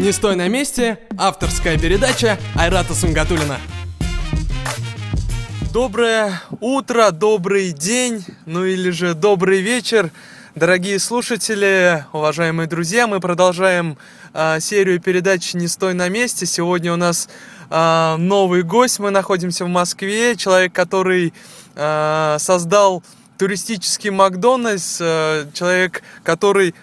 «Не 0.00 0.12
стой 0.12 0.34
на 0.34 0.48
месте»– 0.48 0.98
авторская 1.18 1.78
передача 1.78 2.38
Айрата 2.56 2.94
Сунгатулина. 2.94 3.58
Доброе 5.74 6.40
утро, 6.58 7.10
добрый 7.10 7.72
день, 7.72 8.24
ну 8.46 8.64
или 8.64 8.88
же 8.88 9.12
добрый 9.12 9.60
вечер, 9.60 10.10
дорогие 10.54 10.98
слушатели, 10.98 12.06
уважаемые 12.14 12.66
друзья. 12.66 13.06
Мы 13.08 13.20
продолжаем 13.20 13.98
э, 14.32 14.58
серию 14.60 15.02
передач 15.02 15.52
«Не 15.52 15.68
стой 15.68 15.92
на 15.92 16.08
месте». 16.08 16.46
Сегодня 16.46 16.94
у 16.94 16.96
нас 16.96 17.28
э, 17.68 18.16
новый 18.16 18.62
гость. 18.62 19.00
Мы 19.00 19.10
находимся 19.10 19.66
в 19.66 19.68
Москве. 19.68 20.34
Человек, 20.34 20.72
который 20.72 21.34
э, 21.74 22.36
создал 22.38 23.02
туристический 23.36 24.08
Макдональдс. 24.08 24.96
Э, 25.02 25.44
человек, 25.52 26.02
который 26.22 26.74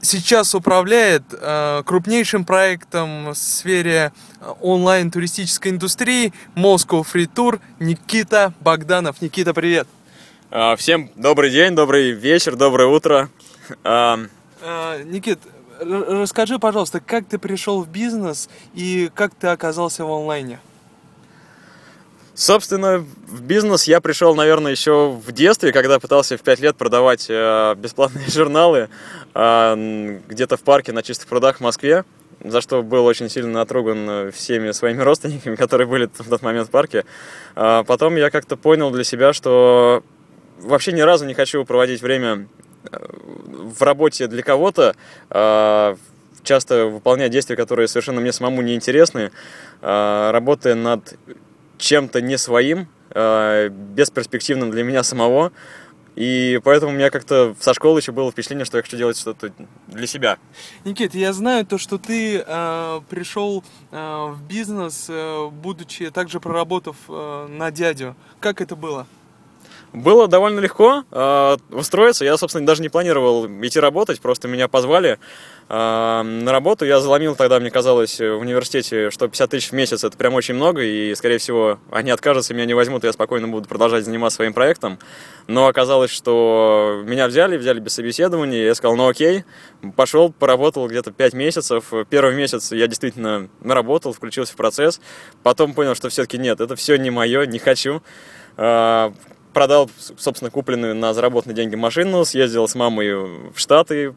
сейчас 0.00 0.54
управляет 0.54 1.22
э, 1.32 1.82
крупнейшим 1.84 2.44
проектом 2.44 3.30
в 3.30 3.34
сфере 3.34 4.12
онлайн 4.60 5.10
туристической 5.10 5.70
индустрии 5.72 6.32
Moscow 6.54 7.04
Free 7.04 7.28
Tour 7.32 7.60
Никита 7.78 8.52
Богданов. 8.60 9.20
Никита, 9.22 9.54
привет! 9.54 9.86
Всем 10.76 11.10
добрый 11.16 11.50
день, 11.50 11.74
добрый 11.74 12.12
вечер, 12.12 12.54
доброе 12.54 12.88
утро. 12.88 13.28
Никит, 13.82 15.40
расскажи, 15.80 16.58
пожалуйста, 16.58 17.00
как 17.00 17.26
ты 17.26 17.38
пришел 17.38 17.82
в 17.82 17.88
бизнес 17.88 18.48
и 18.74 19.10
как 19.14 19.34
ты 19.34 19.48
оказался 19.48 20.04
в 20.04 20.12
онлайне? 20.12 20.60
Собственно, 22.34 23.04
в 23.28 23.42
бизнес 23.42 23.84
я 23.84 24.00
пришел, 24.00 24.34
наверное, 24.34 24.72
еще 24.72 25.10
в 25.10 25.30
детстве, 25.32 25.72
когда 25.72 26.00
пытался 26.00 26.36
в 26.36 26.42
5 26.42 26.60
лет 26.60 26.76
продавать 26.76 27.26
э, 27.28 27.74
бесплатные 27.76 28.26
журналы 28.28 28.88
э, 29.34 30.18
где-то 30.28 30.56
в 30.56 30.62
парке 30.62 30.92
на 30.92 31.02
чистых 31.02 31.28
прудах 31.28 31.58
в 31.58 31.60
Москве, 31.60 32.04
за 32.42 32.60
что 32.60 32.82
был 32.82 33.06
очень 33.06 33.28
сильно 33.28 33.52
натруган 33.52 34.32
всеми 34.32 34.72
своими 34.72 35.00
родственниками, 35.02 35.54
которые 35.54 35.86
были 35.86 36.06
в 36.06 36.28
тот 36.28 36.42
момент 36.42 36.68
в 36.68 36.70
парке. 36.70 37.04
Потом 37.54 38.16
я 38.16 38.30
как-то 38.30 38.56
понял 38.56 38.90
для 38.90 39.04
себя, 39.04 39.32
что 39.32 40.02
вообще 40.58 40.92
ни 40.92 41.00
разу 41.00 41.26
не 41.26 41.34
хочу 41.34 41.64
проводить 41.64 42.02
время 42.02 42.48
э, 42.90 42.96
в 42.98 43.82
работе 43.82 44.26
для 44.26 44.42
кого-то, 44.42 44.94
э, 45.30 45.96
часто 46.42 46.86
выполняя 46.86 47.28
действия, 47.28 47.56
которые 47.56 47.88
совершенно 47.88 48.20
мне 48.20 48.32
самому 48.32 48.62
не 48.62 48.74
интересны, 48.74 49.30
э, 49.80 50.30
работая 50.32 50.74
над 50.74 51.14
чем-то 51.78 52.20
не 52.20 52.38
своим, 52.38 52.88
э, 53.10 53.68
бесперспективным 53.68 54.70
для 54.70 54.84
меня 54.84 55.02
самого. 55.02 55.52
И 56.16 56.60
поэтому 56.62 56.92
у 56.92 56.94
меня 56.94 57.10
как-то 57.10 57.56
со 57.58 57.74
школы 57.74 57.98
еще 57.98 58.12
было 58.12 58.30
впечатление, 58.30 58.64
что 58.64 58.76
я 58.76 58.82
хочу 58.82 58.96
делать 58.96 59.18
что-то 59.18 59.52
для 59.88 60.06
себя. 60.06 60.38
Никит, 60.84 61.14
я 61.14 61.32
знаю 61.32 61.66
то, 61.66 61.76
что 61.76 61.98
ты 61.98 62.38
э, 62.38 63.00
пришел 63.10 63.64
э, 63.90 63.96
в 63.96 64.40
бизнес, 64.46 65.06
э, 65.08 65.48
будучи 65.50 66.10
также 66.10 66.38
проработав 66.38 66.96
э, 67.08 67.46
на 67.48 67.72
дядю. 67.72 68.14
Как 68.38 68.60
это 68.60 68.76
было? 68.76 69.06
Было 69.94 70.26
довольно 70.26 70.58
легко 70.58 71.04
э, 71.12 71.56
устроиться. 71.70 72.24
Я, 72.24 72.36
собственно, 72.36 72.66
даже 72.66 72.82
не 72.82 72.88
планировал 72.88 73.46
идти 73.46 73.78
работать, 73.78 74.20
просто 74.20 74.48
меня 74.48 74.66
позвали 74.66 75.20
э, 75.68 76.22
на 76.22 76.50
работу. 76.50 76.84
Я 76.84 76.98
заломил 76.98 77.36
тогда, 77.36 77.60
мне 77.60 77.70
казалось, 77.70 78.18
в 78.18 78.38
университете, 78.38 79.10
что 79.10 79.28
50 79.28 79.50
тысяч 79.50 79.70
в 79.70 79.72
месяц 79.72 80.02
это 80.02 80.16
прям 80.16 80.34
очень 80.34 80.54
много, 80.54 80.82
и, 80.82 81.14
скорее 81.14 81.38
всего, 81.38 81.78
они 81.92 82.10
откажутся, 82.10 82.54
меня 82.54 82.64
не 82.64 82.74
возьмут, 82.74 83.04
и 83.04 83.06
я 83.06 83.12
спокойно 83.12 83.46
буду 83.46 83.68
продолжать 83.68 84.04
заниматься 84.04 84.34
своим 84.34 84.52
проектом. 84.52 84.98
Но 85.46 85.68
оказалось, 85.68 86.10
что 86.10 87.00
меня 87.04 87.28
взяли, 87.28 87.56
взяли 87.56 87.78
без 87.78 87.92
собеседования, 87.92 88.64
я 88.64 88.74
сказал, 88.74 88.96
ну 88.96 89.06
окей, 89.06 89.44
пошел, 89.94 90.32
поработал 90.32 90.88
где-то 90.88 91.12
5 91.12 91.34
месяцев. 91.34 91.92
Первый 92.10 92.34
месяц 92.34 92.72
я 92.72 92.88
действительно 92.88 93.48
наработал, 93.60 94.12
включился 94.12 94.54
в 94.54 94.56
процесс. 94.56 95.00
Потом 95.44 95.72
понял, 95.72 95.94
что 95.94 96.08
все-таки 96.08 96.36
нет, 96.36 96.60
это 96.60 96.74
все 96.74 96.96
не 96.96 97.10
мое, 97.10 97.46
не 97.46 97.60
хочу 97.60 98.02
а, 98.56 99.12
продал, 99.54 99.90
собственно, 100.18 100.50
купленную 100.50 100.94
на 100.94 101.14
заработанные 101.14 101.56
деньги 101.56 101.76
машину, 101.76 102.24
съездил 102.26 102.68
с 102.68 102.74
мамой 102.74 103.14
в 103.14 103.54
Штаты 103.56 104.14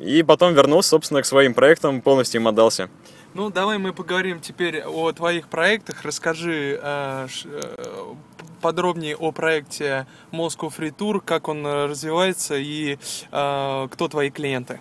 и 0.00 0.22
потом 0.22 0.54
вернулся, 0.54 0.90
собственно, 0.90 1.22
к 1.22 1.26
своим 1.26 1.54
проектам, 1.54 2.00
полностью 2.00 2.40
им 2.40 2.46
отдался. 2.46 2.88
Ну, 3.34 3.50
давай 3.50 3.78
мы 3.78 3.92
поговорим 3.92 4.40
теперь 4.40 4.82
о 4.82 5.10
твоих 5.12 5.48
проектах. 5.48 6.04
Расскажи 6.04 6.78
э, 6.80 7.26
э 7.44 8.14
подробнее 8.60 9.16
о 9.16 9.32
проекте 9.32 10.06
Moscow 10.30 10.72
Free 10.72 10.94
Tour, 10.96 11.20
как 11.20 11.48
он 11.48 11.66
развивается 11.66 12.54
и 12.56 12.96
э, 13.32 13.88
кто 13.90 14.08
твои 14.08 14.30
клиенты. 14.30 14.80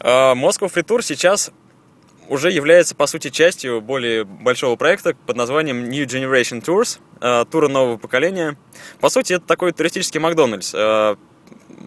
Э, 0.00 0.34
Moscow 0.34 0.72
Free 0.72 0.84
Tour 0.84 1.02
сейчас 1.02 1.52
уже 2.28 2.50
является, 2.50 2.94
по 2.94 3.06
сути, 3.06 3.30
частью 3.30 3.80
более 3.80 4.24
большого 4.24 4.76
проекта 4.76 5.14
под 5.26 5.36
названием 5.36 5.88
New 5.88 6.04
Generation 6.06 6.62
Tours, 6.62 6.98
э, 7.20 7.44
туры 7.50 7.68
нового 7.68 7.96
поколения. 7.96 8.56
По 9.00 9.08
сути, 9.08 9.34
это 9.34 9.46
такой 9.46 9.72
туристический 9.72 10.20
Макдональдс. 10.20 10.72
Э, 10.74 11.16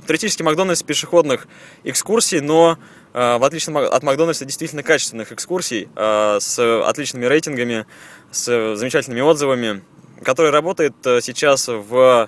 туристический 0.05 0.45
Макдональдс 0.45 0.83
пешеходных 0.83 1.47
экскурсий, 1.83 2.39
но 2.39 2.77
э, 3.13 3.37
в 3.37 3.43
отличие 3.43 3.75
от 3.77 4.03
Макдональдса 4.03 4.45
действительно 4.45 4.83
качественных 4.83 5.31
экскурсий 5.31 5.89
с 5.95 6.83
отличными 6.85 7.25
рейтингами, 7.25 7.85
с 8.31 8.75
замечательными 8.75 9.21
отзывами, 9.21 9.83
который 10.23 10.51
работает 10.51 10.95
сейчас 11.03 11.67
в 11.67 12.27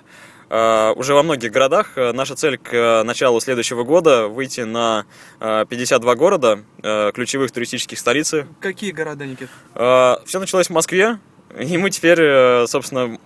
уже 0.50 1.14
во 1.14 1.22
многих 1.22 1.52
городах. 1.52 1.92
Э, 1.96 2.12
наша 2.12 2.34
цель 2.34 2.58
к 2.58 2.74
э, 2.74 3.02
началу 3.04 3.40
следующего 3.40 3.84
года 3.84 4.26
выйти 4.26 4.62
на 4.62 5.06
52 5.38 6.14
города, 6.16 6.64
ключевых 6.82 7.52
туристических 7.52 7.98
столицы. 7.98 8.46
Какие 8.60 8.90
города, 8.90 9.24
Никит? 9.24 9.48
Все 9.74 10.38
началось 10.38 10.66
в 10.66 10.72
Москве, 10.72 11.18
и 11.58 11.78
мы 11.78 11.90
теперь, 11.90 12.66
собственно, 12.66 13.18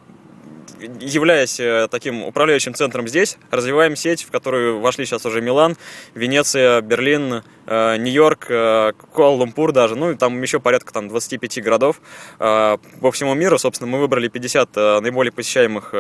являясь 1.01 1.59
э, 1.61 1.89
таким 1.91 2.23
управляющим 2.25 2.75
центром 2.75 3.09
здесь, 3.09 3.39
развиваем 3.51 3.97
сеть, 3.97 4.23
в 4.25 4.31
которую 4.31 4.81
вошли 4.81 5.05
сейчас 5.07 5.25
уже 5.27 5.41
Милан, 5.41 5.77
Венеция, 6.15 6.81
Берлин, 6.81 7.43
э, 7.67 7.97
Нью-Йорк, 7.97 8.47
э, 8.49 8.93
Куала-Лумпур 9.15 9.73
даже, 9.73 9.97
ну 9.97 10.11
и 10.11 10.17
там 10.17 10.41
еще 10.43 10.61
порядка 10.61 10.93
там 10.93 11.09
25 11.09 11.63
городов 11.63 12.01
по 12.39 13.11
всему 13.13 13.35
миру. 13.35 13.59
Собственно, 13.59 13.91
мы 13.91 14.01
выбрали 14.01 14.29
50 14.29 14.77
наиболее 15.01 15.33
посещаемых 15.33 15.95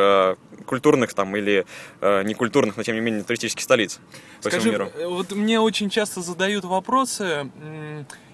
культурных 0.67 1.15
там 1.15 1.35
или 1.37 1.65
не 2.01 2.35
культурных, 2.35 2.77
но 2.77 2.83
тем 2.83 2.95
не 2.95 3.01
менее 3.01 3.23
туристических 3.23 3.63
столиц 3.63 4.01
по 4.43 4.51
Скажи, 4.51 4.61
всему 4.61 4.73
миру. 4.73 4.91
Вот 5.09 5.33
мне 5.33 5.61
очень 5.61 5.91
часто 5.91 6.21
задают 6.21 6.65
вопросы 6.65 7.51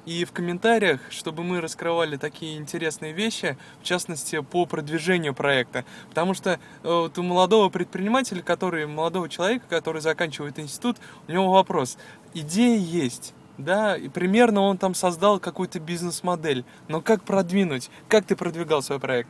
и 0.07 0.25
в 0.25 0.33
комментариях, 0.33 1.01
чтобы 1.11 1.43
мы 1.43 1.61
раскрывали 1.61 2.17
такие 2.17 2.57
интересные 2.57 3.13
вещи, 3.13 3.57
в 3.81 3.85
частности, 3.85 4.41
по 4.41 4.67
продвижению 4.67 5.35
проекта. 5.35 5.85
Потому 6.09 6.35
что 6.35 6.53
э, 6.53 6.59
вот 6.83 7.19
у 7.19 7.23
молодого 7.23 7.69
предпринимателя, 7.69 8.43
который, 8.43 8.87
молодого 8.87 9.29
человека, 9.29 9.65
который 9.69 10.01
заканчивает 10.01 10.59
институт, 10.59 10.97
у 11.29 11.33
него 11.33 11.51
вопрос. 11.51 11.99
Идея 12.35 12.79
есть, 12.79 13.35
да, 13.59 13.97
и 13.97 14.09
примерно 14.09 14.63
он 14.63 14.79
там 14.79 14.95
создал 14.95 15.39
какую-то 15.39 15.81
бизнес-модель, 15.81 16.65
но 16.89 17.01
как 17.01 17.25
продвинуть? 17.25 17.91
Как 18.09 18.25
ты 18.25 18.37
продвигал 18.37 18.83
свой 18.83 19.01
проект? 19.01 19.29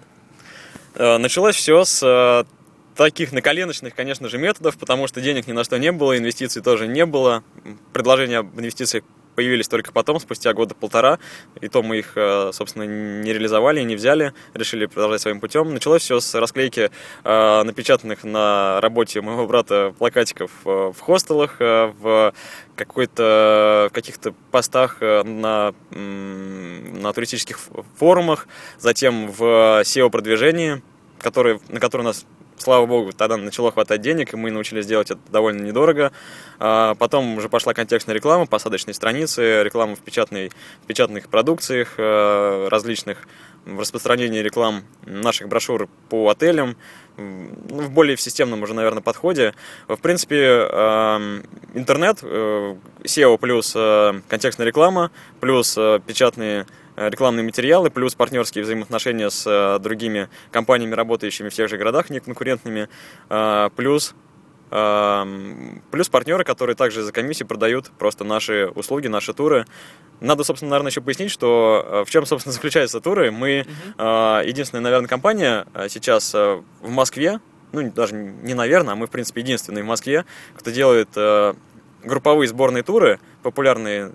Э, 0.95 1.19
началось 1.19 1.57
все 1.57 1.85
с 1.85 2.03
э, 2.03 2.45
таких 2.97 3.33
наколеночных, 3.33 3.95
конечно 3.95 4.29
же, 4.29 4.39
методов, 4.39 4.77
потому 4.77 5.07
что 5.07 5.21
денег 5.21 5.47
ни 5.47 5.53
на 5.53 5.65
что 5.65 5.79
не 5.79 5.93
было, 5.93 6.17
инвестиций 6.19 6.63
тоже 6.63 6.87
не 6.87 7.07
было. 7.07 7.43
Предложения 7.93 8.39
об 8.39 8.59
инвестициях 8.59 9.05
появились 9.35 9.69
только 9.69 9.93
потом, 9.93 10.21
спустя 10.21 10.53
года 10.53 10.75
полтора. 10.75 11.19
И 11.61 11.69
то 11.69 11.83
мы 11.83 11.99
их, 11.99 12.13
э, 12.17 12.51
собственно, 12.53 12.85
не 12.85 13.33
реализовали, 13.33 13.81
не 13.83 13.97
взяли, 13.97 14.33
решили 14.55 14.87
продолжать 14.87 15.21
своим 15.21 15.41
путем. 15.41 15.73
Началось 15.73 16.03
все 16.03 16.21
с 16.21 16.35
расклейки 16.35 16.91
э, 17.25 17.63
напечатанных 17.63 18.25
на 18.25 18.81
работе 18.81 19.21
моего 19.21 19.47
брата 19.47 19.95
плакатиков 19.99 20.51
э, 20.65 20.93
в 20.97 21.01
хостелах, 21.01 21.57
в 21.61 22.33
какой-то 22.77 23.89
в 23.91 23.95
каких-то 23.95 24.33
постах 24.51 25.01
на, 25.01 25.75
на 25.91 27.13
туристических 27.13 27.59
форумах, 27.97 28.49
затем 28.79 29.31
в 29.31 29.83
SEO-продвижении, 29.83 30.83
который, 31.19 31.61
на 31.69 31.81
который 31.81 32.03
у 32.03 32.05
нас 32.05 32.25
слава 32.61 32.87
богу, 32.87 33.13
тогда 33.13 33.37
начало 33.37 33.73
хватать 33.73 34.01
денег, 34.01 34.35
и 34.35 34.37
мы 34.37 34.51
научились 34.51 34.87
делать 34.87 35.11
это 35.11 35.21
довольно 35.31 35.63
недорого. 35.63 36.13
А 36.59 36.95
потом 36.95 37.37
уже 37.39 37.49
пошла 37.49 37.75
контекстная 37.75 38.15
реклама, 38.15 38.47
посадочные 38.47 38.95
страницы, 38.95 39.63
реклама 39.63 39.97
в, 39.97 40.01
печатной, 40.01 40.51
в 40.83 40.87
печатных 40.87 41.29
продукциях 41.29 41.95
э, 41.97 42.69
различных, 42.71 43.27
в 43.65 43.81
распространении 43.81 44.41
реклам 44.41 44.85
наших 45.05 45.49
брошюр 45.49 45.89
по 46.09 46.31
отелям, 46.31 46.77
в 47.17 47.91
более 47.91 48.17
системном 48.17 48.63
уже, 48.63 48.73
наверное, 48.73 49.03
подходе. 49.03 49.55
В 49.89 49.97
принципе, 49.97 50.67
эм, 50.71 51.43
интернет, 51.75 52.21
э, 52.23 52.77
SEO 53.05 53.37
плюс 53.39 53.75
э, 53.77 54.21
контекстная 54.29 54.67
реклама, 54.67 55.11
плюс 55.41 55.75
печатные 56.07 56.67
Э, 56.90 56.90
рекламные 57.09 57.45
материалы, 57.45 57.91
плюс 57.91 58.15
партнерские 58.15 58.65
взаимоотношения 58.65 59.31
с 59.31 59.47
э, 59.47 59.79
другими 59.81 60.29
компаниями, 60.51 60.95
работающими 60.95 61.49
в 61.49 61.55
тех 61.55 61.69
же 61.69 61.79
городах, 61.79 62.11
неконкурентными, 62.11 62.89
э, 63.29 63.71
плюс 63.77 64.15
Плюс 64.71 66.09
партнеры, 66.09 66.45
которые 66.45 66.77
также 66.77 67.03
за 67.03 67.11
комиссию 67.11 67.49
продают 67.49 67.91
просто 67.99 68.23
наши 68.23 68.71
услуги, 68.77 69.09
наши 69.09 69.35
туры. 69.35 69.67
Надо, 70.21 70.45
собственно, 70.45 70.71
наверное, 70.71 70.93
еще 70.93 71.01
пояснить, 71.01 71.33
что 71.33 71.85
э, 71.85 72.05
в 72.05 72.11
чем, 72.11 72.25
собственно, 72.25 72.53
заключаются 72.55 73.01
туры. 73.01 73.33
Мы 73.33 73.67
uh-huh. 73.99 74.47
единственная, 74.47 74.83
наверное, 74.83 75.09
компания 75.09 75.67
сейчас 75.89 76.33
в 76.35 76.63
Москве, 76.83 77.41
ну, 77.73 77.91
даже 77.91 78.15
не 78.15 78.55
наверное, 78.55 78.93
а 78.93 78.97
мы, 78.97 79.09
в 79.09 79.11
принципе, 79.11 79.41
единственные 79.41 79.83
в 79.83 79.89
Москве, 79.89 80.25
кто 80.57 80.71
делает 80.71 81.09
групповые 82.03 82.49
сборные 82.49 82.83
туры, 82.83 83.21
популярные 83.43 84.13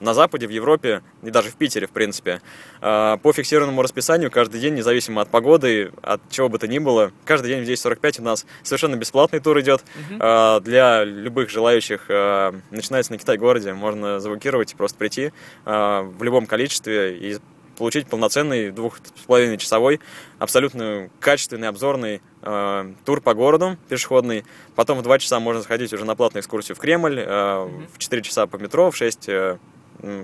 на 0.00 0.14
Западе, 0.14 0.46
в 0.46 0.50
Европе 0.50 1.02
и 1.22 1.30
даже 1.30 1.50
в 1.50 1.54
Питере, 1.54 1.86
в 1.86 1.90
принципе, 1.90 2.40
а, 2.80 3.16
по 3.18 3.32
фиксированному 3.32 3.80
расписанию 3.82 4.30
каждый 4.30 4.60
день, 4.60 4.74
независимо 4.74 5.22
от 5.22 5.30
погоды, 5.30 5.92
от 6.02 6.20
чего 6.30 6.48
бы 6.48 6.58
то 6.58 6.68
ни 6.68 6.78
было, 6.78 7.12
каждый 7.24 7.48
день 7.48 7.64
в 7.64 7.68
10.45 7.68 8.20
у 8.20 8.24
нас 8.24 8.46
совершенно 8.62 8.96
бесплатный 8.96 9.40
тур 9.40 9.58
идет 9.60 9.82
угу. 9.82 10.60
для 10.62 11.04
любых 11.04 11.50
желающих. 11.50 12.06
А, 12.08 12.54
начинается 12.70 13.12
на 13.12 13.18
Китай-городе, 13.18 13.72
можно 13.72 14.20
заблокировать 14.20 14.72
и 14.72 14.76
просто 14.76 14.98
прийти 14.98 15.32
в 15.64 16.16
любом 16.20 16.46
количестве 16.46 17.16
и 17.16 17.38
получить 17.76 18.06
полноценный 18.06 18.70
двух 18.70 18.98
с 18.98 19.26
половиной 19.26 19.58
часовой 19.58 20.00
абсолютно 20.38 21.10
качественный 21.20 21.68
обзорный 21.68 22.20
э, 22.42 22.92
тур 23.04 23.20
по 23.20 23.34
городу 23.34 23.76
пешеходный. 23.88 24.44
Потом 24.74 24.98
в 24.98 25.02
два 25.02 25.18
часа 25.18 25.40
можно 25.40 25.62
сходить 25.62 25.92
уже 25.92 26.04
на 26.04 26.16
платную 26.16 26.40
экскурсию 26.42 26.76
в 26.76 26.80
Кремль, 26.80 27.20
э, 27.20 27.68
в 27.92 27.98
4 27.98 28.22
часа 28.22 28.46
по 28.46 28.56
метро, 28.56 28.90
в 28.90 28.96
6 28.96 29.28
э, 29.28 29.58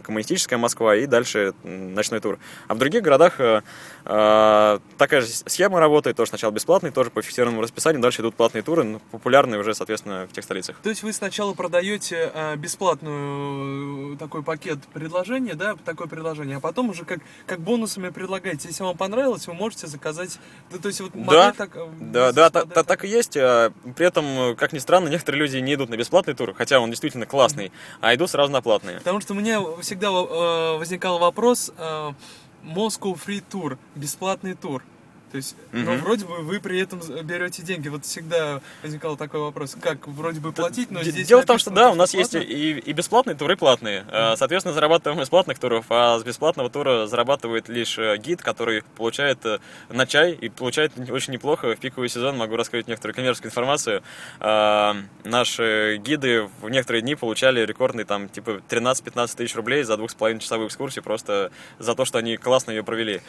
коммунистическая 0.02 0.56
Москва 0.56 0.96
и 0.96 1.06
дальше 1.06 1.54
ночной 1.62 2.20
тур. 2.20 2.38
А 2.68 2.74
в 2.74 2.78
других 2.78 3.02
городах 3.02 3.40
э, 3.40 3.62
э, 4.04 4.78
такая 4.98 5.20
же 5.20 5.26
схема 5.28 5.80
работает, 5.80 6.16
тоже 6.16 6.30
сначала 6.30 6.50
бесплатный, 6.50 6.90
тоже 6.90 7.10
по 7.10 7.22
фиксированному 7.22 7.62
расписанию, 7.62 8.00
дальше 8.00 8.22
идут 8.22 8.34
платные 8.34 8.62
туры, 8.62 8.84
ну, 8.84 9.00
популярные 9.10 9.60
уже, 9.60 9.74
соответственно, 9.74 10.26
в 10.26 10.32
тех 10.32 10.44
столицах. 10.44 10.76
То 10.82 10.90
есть 10.90 11.02
вы 11.02 11.12
сначала 11.12 11.54
продаете 11.54 12.30
э, 12.34 12.56
бесплатную 12.56 14.16
такой 14.16 14.42
пакет 14.42 14.78
предложения, 14.92 15.54
да, 15.54 15.76
такое 15.84 16.06
предложение, 16.06 16.56
а 16.56 16.60
потом 16.60 16.90
уже 16.90 17.04
как, 17.04 17.20
как 17.46 17.60
бонусами 17.60 18.10
предлагаете. 18.10 18.68
Если 18.68 18.82
вам 18.82 18.96
понравилось, 18.96 19.46
вы 19.46 19.54
можете 19.54 19.86
заказать. 19.86 20.38
Да, 20.70 20.78
то 20.78 20.88
есть 20.88 21.00
вот 21.00 21.12
да, 21.14 21.52
так, 21.52 21.76
да, 22.00 22.32
да, 22.32 22.50
та, 22.50 22.64
та, 22.64 22.82
так 22.82 23.04
и 23.04 23.08
есть. 23.08 23.36
А 23.36 23.72
при 23.96 24.06
этом, 24.06 24.56
как 24.56 24.72
ни 24.72 24.78
странно, 24.78 25.08
некоторые 25.08 25.40
люди 25.40 25.58
не 25.58 25.74
идут 25.74 25.88
на 25.88 25.96
бесплатный 25.96 26.34
тур, 26.34 26.54
хотя 26.54 26.80
он 26.80 26.90
действительно 26.90 27.26
классный, 27.26 27.72
а 28.00 28.14
идут 28.14 28.30
сразу 28.30 28.52
на 28.52 28.62
платные. 28.62 28.98
Потому 28.98 29.20
что 29.20 29.34
мне 29.34 29.58
всегда 29.80 30.08
э, 30.08 30.76
возникал 30.78 31.18
вопрос 31.18 31.72
э, 31.76 32.12
Moscow 32.64 33.14
Free 33.14 33.42
Tour, 33.50 33.78
бесплатный 33.94 34.54
тур. 34.54 34.82
То 35.32 35.36
есть, 35.36 35.56
угу. 35.72 35.80
но 35.80 35.94
вроде 35.94 36.26
бы 36.26 36.42
вы 36.42 36.60
при 36.60 36.78
этом 36.78 37.00
берете 37.22 37.62
деньги. 37.62 37.88
Вот 37.88 38.04
всегда 38.04 38.60
возникал 38.82 39.16
такой 39.16 39.40
вопрос, 39.40 39.74
как 39.80 40.06
вроде 40.06 40.40
бы 40.40 40.52
платить, 40.52 40.90
но 40.90 41.02
здесь... 41.02 41.26
Дело 41.26 41.40
в 41.40 41.46
том, 41.46 41.56
что 41.56 41.70
да, 41.70 41.90
у 41.90 41.94
нас 41.94 42.12
есть 42.12 42.34
и, 42.34 42.72
и 42.78 42.92
бесплатные 42.92 43.34
туры, 43.34 43.54
и 43.54 43.56
платные. 43.56 44.02
Mm-hmm. 44.02 44.36
Соответственно, 44.36 44.74
зарабатываем 44.74 45.22
из 45.22 45.30
платных 45.30 45.58
туров, 45.58 45.86
а 45.88 46.18
с 46.18 46.22
бесплатного 46.22 46.68
тура 46.68 47.06
зарабатывает 47.06 47.70
лишь 47.70 47.98
э, 47.98 48.18
гид, 48.18 48.42
который 48.42 48.82
получает 48.94 49.44
э, 49.46 49.58
на 49.88 50.06
чай 50.06 50.32
и 50.32 50.50
получает 50.50 50.92
очень 51.10 51.32
неплохо. 51.32 51.74
В 51.74 51.78
пиковый 51.78 52.10
сезон 52.10 52.36
могу 52.36 52.56
рассказать 52.56 52.86
некоторую 52.86 53.14
коммерческую 53.14 53.48
информацию. 53.48 54.02
Наши 54.38 55.96
гиды 56.04 56.50
в 56.60 56.68
некоторые 56.68 57.00
дни 57.00 57.14
получали 57.14 57.64
рекордный 57.64 58.04
там 58.04 58.28
типа 58.28 58.60
13-15 58.68 59.36
тысяч 59.36 59.56
рублей 59.56 59.82
за 59.82 59.96
двух 59.96 60.10
с 60.10 60.14
половиной 60.14 60.40
часовую 60.40 60.68
экскурсию 60.68 61.02
просто 61.02 61.52
за 61.78 61.94
то, 61.94 62.04
что 62.04 62.18
они 62.18 62.36
классно 62.36 62.72
ее 62.72 62.84
провели. 62.84 63.22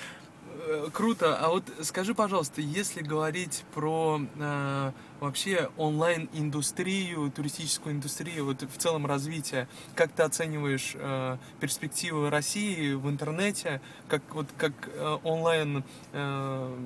Э, 0.65 0.89
круто. 0.93 1.37
А 1.37 1.49
вот 1.49 1.63
скажи, 1.81 2.15
пожалуйста, 2.15 2.61
если 2.61 3.01
говорить 3.01 3.65
про 3.73 4.21
э, 4.35 4.91
вообще 5.19 5.69
онлайн-индустрию, 5.77 7.31
туристическую 7.31 7.95
индустрию, 7.95 8.45
вот 8.45 8.61
в 8.61 8.77
целом 8.77 9.05
развитие, 9.05 9.67
как 9.95 10.11
ты 10.13 10.23
оцениваешь 10.23 10.93
э, 10.95 11.37
перспективы 11.59 12.29
России 12.29 12.93
в 12.93 13.09
интернете, 13.09 13.81
как 14.07 14.21
вот 14.33 14.47
как 14.57 14.73
э, 14.87 15.17
онлайн 15.23 15.83
э, 16.13 16.77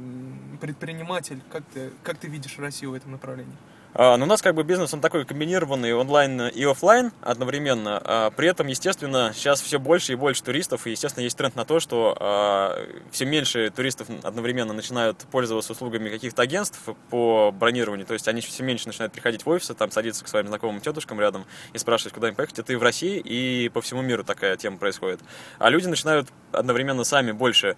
предприниматель, 0.59 1.41
как 1.51 1.63
ты 1.65 1.91
как 2.03 2.17
ты 2.17 2.27
видишь 2.27 2.57
Россию 2.57 2.91
в 2.91 2.93
этом 2.95 3.11
направлении? 3.11 3.57
А, 3.99 4.15
но 4.15 4.25
у 4.25 4.27
нас 4.27 4.43
как 4.43 4.53
бы 4.53 4.63
бизнес, 4.63 4.93
он 4.93 5.01
такой 5.01 5.25
комбинированный 5.25 5.91
онлайн 5.95 6.49
и 6.49 6.63
офлайн 6.65 7.11
одновременно. 7.21 7.99
А, 8.05 8.29
при 8.29 8.47
этом, 8.47 8.67
естественно, 8.67 9.31
сейчас 9.33 9.59
все 9.59 9.79
больше 9.79 10.13
и 10.13 10.15
больше 10.15 10.43
туристов, 10.43 10.85
и, 10.85 10.91
естественно, 10.91 11.23
есть 11.23 11.35
тренд 11.35 11.55
на 11.55 11.65
то, 11.65 11.79
что 11.79 12.15
а, 12.19 12.79
все 13.09 13.25
меньше 13.25 13.71
туристов 13.71 14.07
одновременно 14.21 14.71
начинают 14.71 15.17
пользоваться 15.31 15.71
услугами 15.71 16.09
каких-то 16.09 16.43
агентств 16.43 16.79
по 17.09 17.51
бронированию, 17.51 18.05
то 18.05 18.13
есть 18.13 18.27
они 18.27 18.41
все 18.41 18.61
меньше 18.61 18.85
начинают 18.85 19.13
приходить 19.13 19.43
в 19.43 19.49
офисы, 19.49 19.73
там 19.73 19.89
садиться 19.89 20.23
к 20.23 20.27
своим 20.27 20.45
знакомым 20.45 20.79
тетушкам 20.79 21.19
рядом 21.19 21.45
и 21.73 21.79
спрашивать, 21.79 22.13
куда 22.13 22.29
им 22.29 22.35
поехать. 22.35 22.59
Это 22.59 22.73
и 22.73 22.75
в 22.75 22.83
России, 22.83 23.19
и 23.19 23.69
по 23.69 23.81
всему 23.81 24.03
миру 24.03 24.23
такая 24.23 24.57
тема 24.57 24.77
происходит. 24.77 25.21
А 25.57 25.71
люди 25.71 25.87
начинают 25.87 26.27
одновременно 26.51 27.03
сами 27.03 27.31
больше 27.31 27.77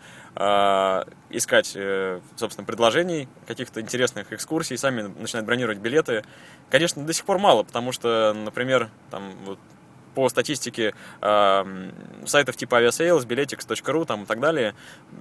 искать, 1.30 1.74
э, 1.76 2.20
собственно, 2.36 2.66
предложений, 2.66 3.28
каких-то 3.48 3.82
интересных 3.82 4.32
экскурсий, 4.34 4.78
сами 4.78 5.02
начинают 5.02 5.46
бронировать 5.46 5.80
билеты. 5.80 6.09
Конечно, 6.70 7.04
до 7.04 7.14
сих 7.14 7.26
пор 7.26 7.40
мало, 7.40 7.64
потому 7.64 7.92
что, 7.92 8.34
например, 8.34 8.90
там 9.10 9.34
вот 9.46 9.60
по 10.20 10.28
статистике 10.28 10.94
э, 11.22 11.92
сайтов 12.26 12.58
типа 12.58 12.84
aviasales, 12.84 13.26
biletics.ru 13.26 14.06
там, 14.06 14.24
и 14.24 14.26
так 14.26 14.42
далее, 14.42 14.76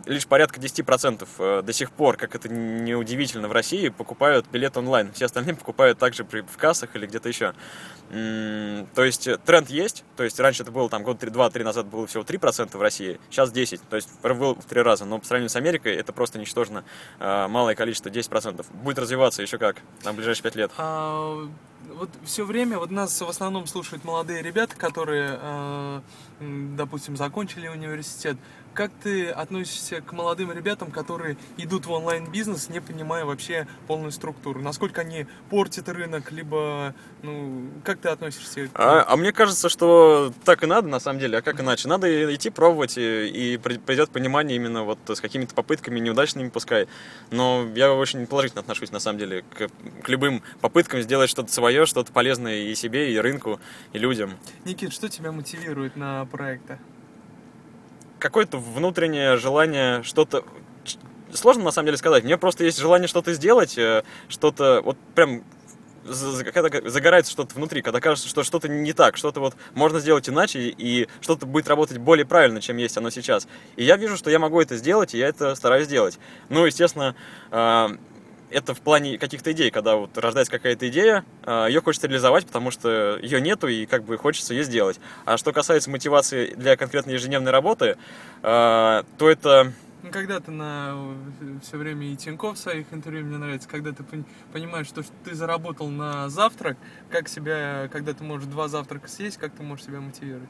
лишь 0.06 0.26
порядка 0.26 0.58
10% 0.58 1.28
э, 1.38 1.62
до 1.62 1.72
сих 1.72 1.92
пор, 1.92 2.16
как 2.16 2.34
это 2.34 2.48
неудивительно 2.48 3.46
в 3.46 3.52
России, 3.52 3.90
покупают 3.90 4.48
билет 4.50 4.76
онлайн. 4.76 5.12
Все 5.12 5.26
остальные 5.26 5.54
покупают 5.54 6.00
также 6.00 6.24
при, 6.24 6.40
в 6.40 6.56
кассах 6.56 6.96
или 6.96 7.06
где-то 7.06 7.28
еще. 7.28 7.54
То 8.10 9.04
есть 9.04 9.28
э, 9.28 9.38
тренд 9.38 9.70
есть, 9.70 10.04
то 10.16 10.24
есть 10.24 10.40
раньше 10.40 10.64
это 10.64 10.72
было 10.72 10.88
там 10.88 11.04
год 11.04 11.22
2-3 11.22 11.62
назад 11.62 11.86
было 11.86 12.08
всего 12.08 12.24
3% 12.24 12.76
в 12.76 12.82
России, 12.82 13.20
сейчас 13.30 13.52
10%, 13.52 13.80
то 13.88 13.94
есть 13.94 14.08
было 14.20 14.56
в 14.56 14.64
три 14.64 14.82
раза, 14.82 15.04
но 15.04 15.20
по 15.20 15.26
сравнению 15.26 15.50
с 15.50 15.56
Америкой 15.56 15.94
это 15.94 16.12
просто 16.12 16.40
ничтожно 16.40 16.82
э, 17.20 17.46
малое 17.46 17.76
количество, 17.76 18.08
10%. 18.08 18.66
Будет 18.82 18.98
развиваться 18.98 19.42
еще 19.42 19.58
как, 19.58 19.76
на 20.02 20.12
ближайшие 20.12 20.42
5 20.42 20.56
лет. 20.56 20.72
Вот 21.88 22.10
все 22.24 22.44
время 22.44 22.78
вот 22.78 22.90
нас 22.90 23.20
в 23.20 23.28
основном 23.28 23.66
слушают 23.66 24.04
молодые 24.04 24.42
ребята, 24.42 24.76
которые, 24.76 25.38
э, 25.40 26.00
допустим, 26.40 27.16
закончили 27.16 27.68
университет, 27.68 28.36
как 28.78 28.92
ты 29.02 29.28
относишься 29.28 30.00
к 30.00 30.12
молодым 30.12 30.52
ребятам, 30.52 30.92
которые 30.92 31.36
идут 31.56 31.86
в 31.86 31.90
онлайн-бизнес, 31.90 32.68
не 32.68 32.80
понимая 32.80 33.24
вообще 33.24 33.66
полную 33.88 34.12
структуру? 34.12 34.60
Насколько 34.62 35.00
они 35.00 35.26
портят 35.50 35.88
рынок, 35.88 36.30
либо, 36.30 36.94
ну, 37.22 37.70
как 37.82 37.98
ты 37.98 38.08
относишься? 38.08 38.68
А, 38.74 39.04
а 39.08 39.16
мне 39.16 39.32
кажется, 39.32 39.68
что 39.68 40.32
так 40.44 40.62
и 40.62 40.66
надо, 40.66 40.86
на 40.86 41.00
самом 41.00 41.18
деле, 41.18 41.38
а 41.38 41.42
как 41.42 41.60
иначе? 41.60 41.88
Надо 41.88 42.32
идти 42.32 42.50
пробовать, 42.50 42.96
и, 42.98 43.54
и 43.54 43.56
придет 43.56 44.10
понимание 44.10 44.54
именно 44.54 44.84
вот 44.84 45.00
с 45.08 45.20
какими-то 45.20 45.56
попытками, 45.56 45.98
неудачными 45.98 46.48
пускай. 46.48 46.86
Но 47.32 47.66
я 47.74 47.92
очень 47.92 48.28
положительно 48.28 48.60
отношусь, 48.60 48.92
на 48.92 49.00
самом 49.00 49.18
деле, 49.18 49.42
к, 49.42 49.68
к 50.04 50.08
любым 50.08 50.40
попыткам 50.60 51.02
сделать 51.02 51.30
что-то 51.30 51.52
свое, 51.52 51.84
что-то 51.84 52.12
полезное 52.12 52.58
и 52.58 52.74
себе, 52.76 53.12
и 53.12 53.18
рынку, 53.18 53.58
и 53.92 53.98
людям. 53.98 54.34
Никит, 54.64 54.92
что 54.92 55.08
тебя 55.08 55.32
мотивирует 55.32 55.96
на 55.96 56.27
проекты? 56.28 56.78
какое-то 58.18 58.58
внутреннее 58.58 59.36
желание 59.36 60.02
что-то... 60.02 60.44
Сложно 61.32 61.64
на 61.64 61.70
самом 61.70 61.86
деле 61.86 61.98
сказать. 61.98 62.24
Мне 62.24 62.38
просто 62.38 62.64
есть 62.64 62.78
желание 62.78 63.06
что-то 63.06 63.34
сделать, 63.34 63.76
э, 63.76 64.02
что-то 64.28 64.80
вот 64.82 64.96
прям 65.14 65.44
когда 66.54 66.88
загорается 66.88 67.30
что-то 67.30 67.54
внутри, 67.54 67.82
когда 67.82 68.00
кажется, 68.00 68.30
что 68.30 68.42
что-то 68.42 68.66
не 68.66 68.94
так, 68.94 69.18
что-то 69.18 69.40
вот 69.40 69.54
можно 69.74 70.00
сделать 70.00 70.26
иначе, 70.26 70.60
и 70.60 71.06
что-то 71.20 71.44
будет 71.44 71.68
работать 71.68 71.98
более 71.98 72.24
правильно, 72.24 72.62
чем 72.62 72.78
есть 72.78 72.96
оно 72.96 73.10
сейчас. 73.10 73.46
И 73.76 73.84
я 73.84 73.98
вижу, 73.98 74.16
что 74.16 74.30
я 74.30 74.38
могу 74.38 74.58
это 74.58 74.76
сделать, 74.76 75.14
и 75.14 75.18
я 75.18 75.28
это 75.28 75.54
стараюсь 75.54 75.84
сделать. 75.84 76.18
Ну, 76.48 76.64
естественно, 76.64 77.14
э, 77.50 77.88
это 78.50 78.74
в 78.74 78.80
плане 78.80 79.18
каких-то 79.18 79.52
идей, 79.52 79.70
когда 79.70 79.96
вот 79.96 80.16
рождается 80.16 80.50
какая-то 80.52 80.88
идея, 80.88 81.24
а, 81.44 81.66
ее 81.66 81.80
хочется 81.80 82.06
реализовать, 82.06 82.46
потому 82.46 82.70
что 82.70 83.18
ее 83.22 83.40
нету 83.40 83.68
и 83.68 83.86
как 83.86 84.04
бы 84.04 84.16
хочется 84.16 84.54
ее 84.54 84.64
сделать. 84.64 85.00
А 85.24 85.36
что 85.36 85.52
касается 85.52 85.90
мотивации 85.90 86.54
для 86.54 86.76
конкретной 86.76 87.14
ежедневной 87.14 87.52
работы, 87.52 87.96
а, 88.42 89.04
то 89.18 89.30
это... 89.30 89.72
Ну, 90.02 90.10
когда 90.10 90.38
ты 90.38 90.52
на 90.52 90.96
все 91.62 91.76
время 91.76 92.06
и 92.06 92.16
Тиньков 92.16 92.56
в 92.56 92.60
своих 92.60 92.86
интервью 92.92 93.24
мне 93.24 93.36
нравится, 93.36 93.68
когда 93.68 93.92
ты 93.92 94.04
понимаешь, 94.52 94.86
что 94.86 95.02
ты 95.24 95.34
заработал 95.34 95.88
на 95.88 96.28
завтрак, 96.28 96.76
как 97.10 97.28
себя, 97.28 97.88
когда 97.90 98.12
ты 98.12 98.22
можешь 98.22 98.46
два 98.48 98.68
завтрака 98.68 99.08
съесть, 99.08 99.38
как 99.38 99.52
ты 99.52 99.62
можешь 99.64 99.86
себя 99.86 100.00
мотивировать? 100.00 100.48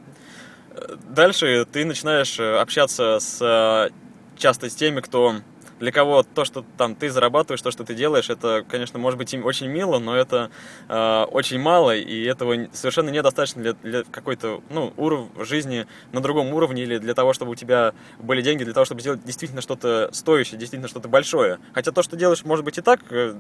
Дальше 1.09 1.67
ты 1.71 1.85
начинаешь 1.87 2.39
э, 2.39 2.59
общаться 2.59 3.19
с 3.21 3.39
э, 3.41 3.91
часто 4.37 4.69
с 4.69 4.75
теми, 4.75 5.01
кто 5.01 5.41
для 5.81 5.93
кого 5.93 6.23
то, 6.23 6.45
что 6.45 6.65
там 6.77 6.95
ты 6.95 7.11
зарабатываешь, 7.11 7.63
то, 7.63 7.71
что 7.71 7.85
ты 7.85 7.95
делаешь, 7.95 8.31
это, 8.31 8.65
конечно, 8.69 8.99
может 8.99 9.19
быть 9.19 9.35
очень 9.35 9.69
мило, 9.69 9.99
но 9.99 10.17
это 10.17 10.51
э, 10.89 11.25
очень 11.31 11.59
мало, 11.61 11.97
и 11.97 12.25
этого 12.25 12.69
совершенно 12.73 13.11
недостаточно 13.11 13.63
для, 13.63 13.73
для 13.75 14.03
какой-то 14.05 14.63
ну, 14.71 14.93
уровня 14.97 15.29
жизни 15.45 15.87
на 16.13 16.21
другом 16.21 16.53
уровне 16.53 16.83
или 16.83 16.99
для 16.99 17.15
того, 17.15 17.33
чтобы 17.33 17.53
у 17.53 17.55
тебя 17.55 17.93
были 18.19 18.43
деньги, 18.43 18.65
для 18.65 18.75
того, 18.75 18.85
чтобы 18.85 19.01
сделать 19.01 19.25
действительно 19.25 19.61
что-то 19.61 20.11
стоящее, 20.13 20.59
действительно 20.59 20.89
что-то 20.89 21.09
большое. 21.09 21.59
Хотя 21.73 21.93
то, 21.93 22.03
что 22.03 22.17
делаешь, 22.17 22.45
может 22.45 22.65
быть 22.65 22.79
и 22.79 22.81
так, 22.81 23.01
э, 23.11 23.35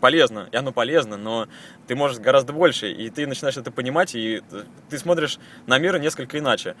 полезно, 0.00 0.48
и 0.52 0.56
оно 0.56 0.72
полезно, 0.72 1.16
но 1.16 1.48
ты 1.86 1.96
можешь 1.96 2.18
гораздо 2.18 2.52
больше, 2.52 2.90
и 2.90 3.10
ты 3.10 3.26
начинаешь 3.26 3.56
это 3.56 3.70
понимать, 3.70 4.14
и 4.14 4.42
ты 4.88 4.98
смотришь 4.98 5.38
на 5.66 5.78
мир 5.78 5.98
несколько 5.98 6.38
иначе. 6.38 6.76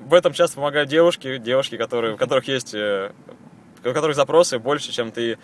В 0.00 0.14
этом 0.14 0.32
часто 0.32 0.56
помогают 0.56 0.88
девушки, 0.88 1.38
девушки, 1.38 1.76
которые, 1.76 2.14
у 2.14 2.16
которых 2.16 2.48
есть, 2.48 2.74
э, 2.74 3.12
у 3.84 3.92
которых 3.92 4.16
запросы 4.16 4.58
больше, 4.58 4.92
чем 4.92 5.12
ты 5.12 5.38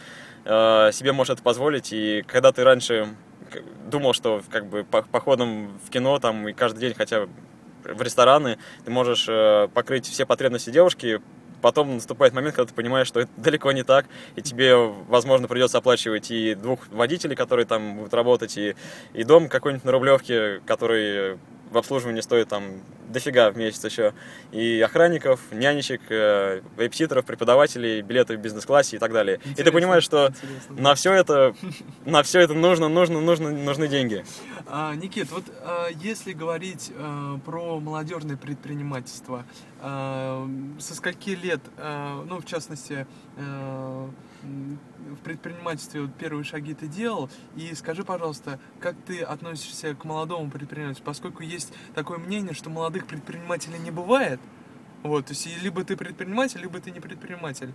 э, 0.45 0.91
себе 0.93 1.13
можешь 1.13 1.35
это 1.35 1.43
позволить, 1.43 1.93
и 1.93 2.25
когда 2.27 2.53
ты 2.53 2.65
раньше 2.65 3.15
думал, 3.87 4.13
что 4.15 4.43
как 4.51 4.67
бы 4.67 4.85
походом 4.85 5.79
в 5.85 5.91
кино 5.91 6.19
там 6.19 6.49
и 6.49 6.53
каждый 6.53 6.81
день 6.81 6.95
хотя 6.95 7.27
бы 7.27 7.29
в 7.85 8.03
рестораны 8.03 8.59
ты 8.85 8.91
можешь 8.91 9.27
э, 9.29 9.69
покрыть 9.73 10.07
все 10.07 10.27
потребности 10.27 10.71
девушки, 10.71 11.21
потом 11.61 11.95
наступает 11.95 12.33
момент, 12.33 12.57
когда 12.57 12.69
ты 12.69 12.75
понимаешь, 12.75 13.07
что 13.07 13.21
это 13.21 13.31
далеко 13.37 13.73
не 13.73 13.83
так, 13.83 14.07
и 14.37 14.43
тебе, 14.43 14.75
возможно, 14.77 15.49
придется 15.49 15.79
оплачивать 15.79 16.31
и 16.31 16.55
двух 16.55 16.89
водителей, 16.89 17.37
которые 17.37 17.67
там 17.67 17.99
будут 17.99 18.15
работать, 18.15 18.57
и, 18.57 18.75
и 19.13 19.25
дом 19.25 19.49
какой-нибудь 19.49 19.85
на 19.85 19.93
Рублевке, 19.93 20.61
который 20.67 21.39
в 21.71 21.79
обслуживании 21.79 22.21
стоит 22.21 22.49
там 22.49 22.81
дофига 23.17 23.51
в 23.51 23.57
месяц 23.57 23.83
еще. 23.85 24.13
И 24.53 24.81
охранников, 24.83 25.41
нянечек, 25.51 26.03
э, 26.11 26.61
вейпситеров, 26.77 27.25
преподавателей, 27.25 28.03
билеты 28.03 28.37
в 28.37 28.41
бизнес-классе 28.41 28.97
и 28.97 28.99
так 28.99 29.13
далее. 29.13 29.37
Интересно, 29.37 29.61
и 29.61 29.65
ты 29.65 29.73
понимаешь, 29.73 30.05
что 30.05 30.27
интересно. 30.29 30.83
на 30.83 30.95
все 30.95 31.13
это, 31.15 31.55
на 32.05 32.23
все 32.23 32.41
это 32.41 32.53
нужно, 32.53 32.89
нужно, 32.89 33.21
нужно, 33.21 33.51
нужны 33.51 33.89
деньги. 33.89 34.25
А, 34.67 34.95
Никит, 34.95 35.31
вот 35.31 35.45
а, 35.63 35.89
если 35.89 36.33
говорить 36.33 36.93
а, 36.95 37.39
про 37.39 37.81
молодежное 37.81 38.37
предпринимательство, 38.37 39.47
а, 39.81 40.47
со 40.79 40.95
скольки 40.95 41.31
лет, 41.31 41.61
а, 41.79 42.23
ну, 42.29 42.41
в 42.41 42.45
частности, 42.45 43.07
а, 43.39 44.11
в 44.47 45.25
предпринимательстве 45.25 46.03
вот 46.03 46.15
первые 46.15 46.45
шаги 46.45 46.75
ты 46.75 46.87
делал. 46.87 47.31
И 47.57 47.75
скажи, 47.75 48.05
пожалуйста, 48.05 48.59
как 48.81 48.97
ты 49.07 49.23
относишься 49.23 49.95
к 49.95 50.05
молодому 50.05 50.51
предпринимателю, 50.51 51.05
поскольку 51.05 51.43
есть 51.43 51.73
такое 51.95 52.19
мнение, 52.19 52.55
что 52.55 52.71
молодых 52.71 53.07
предпринимателей 53.07 53.79
не 53.79 53.91
бывает. 53.91 54.41
Вот, 55.03 55.27
то 55.27 55.35
есть 55.35 55.63
либо 55.63 55.85
ты 55.85 55.97
предприниматель, 55.97 56.61
либо 56.61 56.81
ты 56.81 56.91
не 56.91 56.99
предприниматель. 56.99 57.73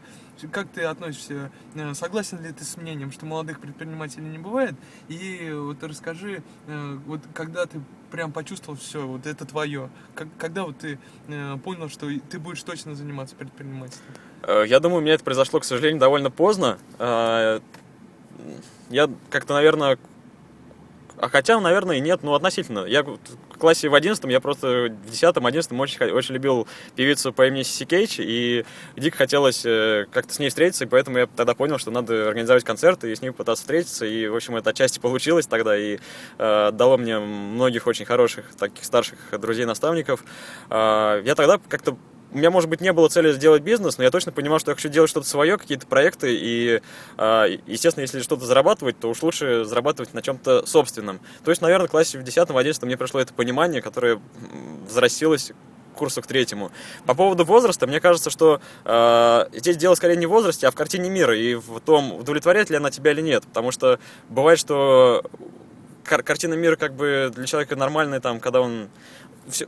Как 0.52 0.68
ты 0.70 0.84
относишься? 0.84 1.52
Э, 1.76 1.94
согласен 1.94 2.42
ли 2.44 2.52
ты 2.52 2.66
с 2.66 2.76
мнением, 2.76 3.12
что 3.12 3.26
молодых 3.26 3.62
предпринимателей 3.62 4.28
не 4.28 4.38
бывает? 4.38 4.76
И 5.08 5.50
вот 5.54 5.82
расскажи, 5.84 6.44
э, 6.68 7.00
вот 7.06 7.22
когда 7.34 7.66
ты 7.68 7.80
прям 8.12 8.34
почувствовал 8.34 8.78
все, 8.78 9.08
вот 9.08 9.28
это 9.28 9.46
твое, 9.46 9.90
когда 10.38 10.66
вот 10.66 10.80
ты 10.80 11.00
э, 11.28 11.58
понял, 11.64 11.88
что 11.88 12.10
ты 12.30 12.38
будешь 12.38 12.64
точно 12.64 12.96
заниматься 12.96 13.36
предпринимательством? 13.36 14.14
Э, 14.44 14.64
я 14.68 14.80
думаю, 14.80 15.00
у 15.00 15.02
меня 15.02 15.14
это 15.14 15.24
произошло, 15.24 15.60
к 15.60 15.66
сожалению, 15.66 16.00
довольно 16.00 16.32
поздно. 16.32 16.78
Э, 17.00 17.60
я 18.90 19.10
как-то, 19.30 19.54
наверное, 19.54 19.98
а 21.22 21.30
хотя, 21.30 21.60
наверное, 21.60 21.98
и 21.98 22.00
нет, 22.00 22.22
ну, 22.24 22.34
относительно. 22.34 22.86
Я 22.86 23.04
в 23.04 23.20
классе 23.60 23.90
в 23.90 23.94
11 23.94 24.24
я 24.26 24.40
просто 24.40 24.90
в 25.06 25.12
10-11 25.12 25.80
очень, 25.80 26.04
очень 26.12 26.34
любил 26.34 26.68
певицу 26.96 27.32
по 27.32 27.46
имени 27.46 27.62
Сиси 27.62 27.86
Кейдж, 27.86 28.16
и 28.18 28.66
дико 28.98 29.18
хотелось 29.18 29.64
э, 29.64 30.08
как-то 30.12 30.34
с 30.34 30.40
ней 30.40 30.50
встретиться, 30.50 30.86
и 30.86 30.88
поэтому 30.88 31.20
я 31.20 31.28
тогда 31.28 31.54
понял, 31.54 31.78
что 31.78 31.92
надо 31.92 32.28
организовать 32.28 32.64
концерты 32.64 33.12
и 33.12 33.16
с 33.16 33.22
ней 33.22 33.30
пытаться 33.30 33.62
встретиться, 33.62 34.08
и, 34.08 34.28
в 34.28 34.36
общем, 34.36 34.56
это 34.56 34.72
отчасти 34.72 34.98
получилось 34.98 35.46
тогда, 35.46 35.78
и 35.78 36.00
э, 36.40 36.72
дало 36.74 36.98
мне 36.98 37.20
многих 37.20 37.86
очень 37.86 38.06
хороших 38.06 38.56
таких 38.56 38.84
старших 38.84 39.20
друзей-наставников. 39.32 40.24
Э, 40.72 41.22
я 41.24 41.36
тогда 41.36 41.60
как-то 41.70 41.98
у 42.34 42.38
меня, 42.38 42.50
может 42.50 42.70
быть, 42.70 42.82
не 42.82 42.94
было 42.94 43.10
цели 43.10 43.32
сделать 43.34 43.62
бизнес, 43.62 43.98
но 43.98 44.04
я 44.04 44.12
точно 44.12 44.32
понимал, 44.32 44.60
что 44.60 44.72
я 44.72 44.76
хочу 44.76 44.90
делать 44.90 45.10
что-то 45.10 45.28
свое, 45.28 45.58
какие-то 45.58 45.86
проекты, 45.86 46.34
и, 46.34 46.82
а, 47.18 47.46
естественно, 47.68 48.02
если 48.02 48.22
что-то 48.22 48.46
зарабатывать, 48.46 49.00
то 49.00 49.10
уж 49.10 49.22
лучше 49.22 49.66
зарабатывать 49.66 50.14
на 50.14 50.22
чем-то 50.22 50.66
собственном. 50.66 51.20
То 51.44 51.52
есть, 51.52 51.62
наверное, 51.62 51.88
в 51.88 51.92
классе 51.92 52.18
в 52.18 52.24
10-11 52.24 52.86
мне 52.86 52.98
пришло 52.98 53.20
это 53.20 53.34
понимание, 53.34 53.82
которое 53.82 54.22
взрастилось 54.88 55.52
курсу 55.94 56.22
к 56.22 56.28
третьему. 56.28 56.72
По 57.06 57.14
поводу 57.14 57.44
возраста, 57.44 57.86
мне 57.86 58.00
кажется, 58.00 58.30
что 58.30 58.62
э, 58.86 59.46
здесь 59.54 59.78
дело 59.78 59.96
скорее 59.96 60.16
не 60.16 60.26
в 60.26 60.30
возрасте, 60.30 60.68
а 60.68 60.72
в 60.72 60.76
картине 60.76 61.10
мира 61.10 61.38
и 61.38 61.56
в 61.56 61.80
том, 61.82 62.14
удовлетворяет 62.14 62.70
ли 62.70 62.78
она 62.78 62.92
тебя 62.92 63.12
или 63.12 63.22
нет. 63.22 63.44
Потому 63.46 63.72
что 63.72 64.00
бывает, 64.30 64.58
что 64.58 65.24
кар- 66.04 66.24
картина 66.24 66.54
мира 66.54 66.78
как 66.78 66.96
бы 66.96 67.32
для 67.36 67.46
человека 67.46 67.76
нормальная, 67.76 68.22
там, 68.22 68.40
когда 68.40 68.62
он 68.62 68.90
все, 69.50 69.68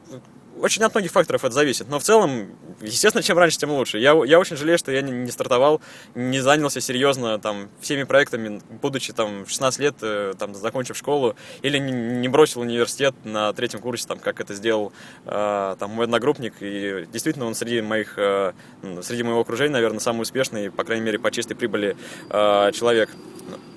очень 0.60 0.84
от 0.84 0.94
многих 0.94 1.12
факторов 1.12 1.44
это 1.44 1.54
зависит. 1.54 1.90
Но 1.90 2.00
в 2.00 2.04
целом, 2.04 2.56
естественно, 2.82 3.24
чем 3.24 3.38
раньше, 3.38 3.58
тем 3.58 3.72
лучше. 3.72 4.00
Я, 4.00 4.12
я 4.26 4.40
очень 4.40 4.56
жалею, 4.56 4.78
что 4.78 4.92
я 4.92 5.02
не, 5.02 5.12
не 5.12 5.32
стартовал, 5.32 5.82
не 6.16 6.40
занялся 6.40 6.82
серьезно 6.82 7.40
там, 7.40 7.70
всеми 7.82 8.04
проектами, 8.04 8.62
будучи 8.82 9.14
там, 9.14 9.46
16 9.48 9.80
лет, 9.80 9.96
э, 10.02 10.34
там, 10.38 10.56
закончив 10.56 10.98
школу, 10.98 11.36
или 11.62 11.78
не, 11.78 11.92
не 11.92 12.28
бросил 12.28 12.62
университет 12.62 13.14
на 13.24 13.54
третьем 13.54 13.80
курсе, 13.80 14.08
там, 14.08 14.20
как 14.20 14.40
это 14.40 14.54
сделал 14.54 14.94
э, 15.26 15.76
там, 15.80 15.92
мой 15.92 16.06
одногруппник. 16.06 16.56
И 16.60 17.08
действительно, 17.12 17.46
он 17.46 17.56
среди 17.56 17.82
моих, 17.82 18.14
э, 18.18 18.54
среди 19.02 19.24
моего 19.24 19.42
окружения, 19.42 19.74
наверное, 19.74 20.00
самый 20.00 20.22
успешный, 20.22 20.72
по 20.72 20.84
крайней 20.84 21.06
мере, 21.06 21.20
по 21.20 21.32
чистой 21.32 21.56
прибыли 21.56 21.98
э, 22.30 22.72
человек. 22.74 23.10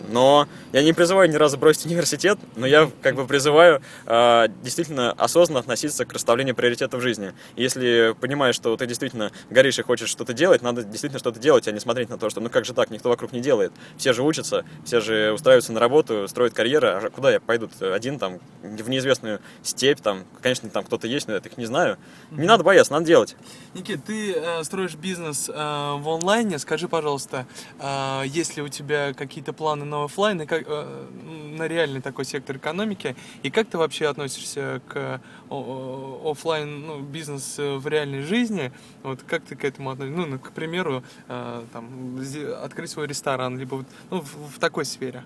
Но 0.09 0.47
я 0.73 0.83
не 0.83 0.92
призываю 0.92 1.28
ни 1.28 1.35
разу 1.35 1.59
бросить 1.59 1.87
университет, 1.87 2.38
но 2.54 2.66
я 2.66 2.88
как 3.02 3.16
бы 3.16 3.26
призываю 3.26 3.83
э, 4.06 4.49
действительно 4.62 5.12
осознанно 5.12 5.61
относиться 5.61 6.04
к 6.04 6.12
расставлению 6.12 6.54
приоритетов 6.54 6.65
в 6.66 7.00
жизни. 7.00 7.32
Если 7.56 8.14
понимаешь, 8.20 8.54
что 8.54 8.76
ты 8.76 8.87
действительно 8.87 9.30
горишь 9.50 9.78
и 9.78 9.82
хочешь 9.82 10.08
что-то 10.08 10.32
делать, 10.32 10.62
надо 10.62 10.82
действительно 10.82 11.18
что-то 11.18 11.38
делать, 11.38 11.68
а 11.68 11.73
не 11.73 11.80
смотреть 11.80 12.08
на 12.08 12.18
то, 12.18 12.30
что 12.30 12.40
ну 12.40 12.50
как 12.50 12.64
же 12.64 12.75
так, 12.75 12.90
никто 12.90 13.08
вокруг 13.08 13.32
не 13.32 13.40
делает. 13.40 13.73
Все 13.96 14.12
же 14.12 14.23
учатся, 14.23 14.64
все 14.85 15.00
же 15.00 15.32
устраиваются 15.32 15.73
на 15.73 15.80
работу, 15.80 16.26
строят 16.28 16.54
карьеры, 16.54 16.88
а 16.88 17.11
куда 17.11 17.30
я 17.32 17.40
пойду 17.40 17.68
один 17.80 18.18
там 18.18 18.40
в 18.62 18.88
неизвестную 18.88 19.40
степь, 19.62 20.00
там, 20.00 20.25
конечно, 20.42 20.68
там 20.70 20.85
кто-то 20.85 21.06
есть, 21.06 21.28
но 21.28 21.35
я 21.35 21.38
их 21.38 21.56
не 21.56 21.66
знаю. 21.66 21.99
Не 22.30 22.46
надо 22.46 22.64
бояться, 22.64 22.92
надо 22.92 23.06
делать. 23.06 23.37
Никит, 23.75 24.04
ты 24.04 24.32
э, 24.32 24.64
строишь 24.64 24.94
бизнес 24.94 25.49
э, 25.49 25.52
в 25.52 26.08
онлайне, 26.08 26.58
скажи, 26.58 26.88
пожалуйста, 26.88 27.46
э, 27.78 28.23
есть 28.26 28.56
ли 28.56 28.62
у 28.62 28.68
тебя 28.68 29.12
какие-то 29.14 29.52
планы 29.52 29.85
на 29.85 30.04
офлайн 30.04 30.40
и 30.42 30.46
как, 30.46 30.64
э, 30.66 31.08
на 31.56 31.68
реальный 31.68 32.00
такой 32.00 32.25
сектор 32.25 32.56
экономики, 32.56 33.16
и 33.42 33.50
как 33.50 33.68
ты 33.68 33.78
вообще 33.78 34.06
относишься 34.06 34.80
к 34.88 35.20
офлайн 35.50 36.55
ну, 36.64 37.00
бизнес 37.00 37.56
в 37.58 37.86
реальной 37.86 38.22
жизни? 38.22 38.72
Вот 39.02 39.20
как 39.26 39.42
ты 39.42 39.56
к 39.56 39.64
этому 39.64 39.90
относишься? 39.90 40.18
Ну, 40.18 40.26
ну 40.26 40.38
к 40.38 40.52
примеру, 40.52 41.02
э, 41.28 41.62
там, 41.72 42.18
открыть 42.62 42.90
свой 42.90 43.06
ресторан, 43.06 43.58
либо 43.58 43.84
ну, 44.10 44.20
в, 44.20 44.56
в 44.56 44.58
такой 44.58 44.84
сфере. 44.84 45.25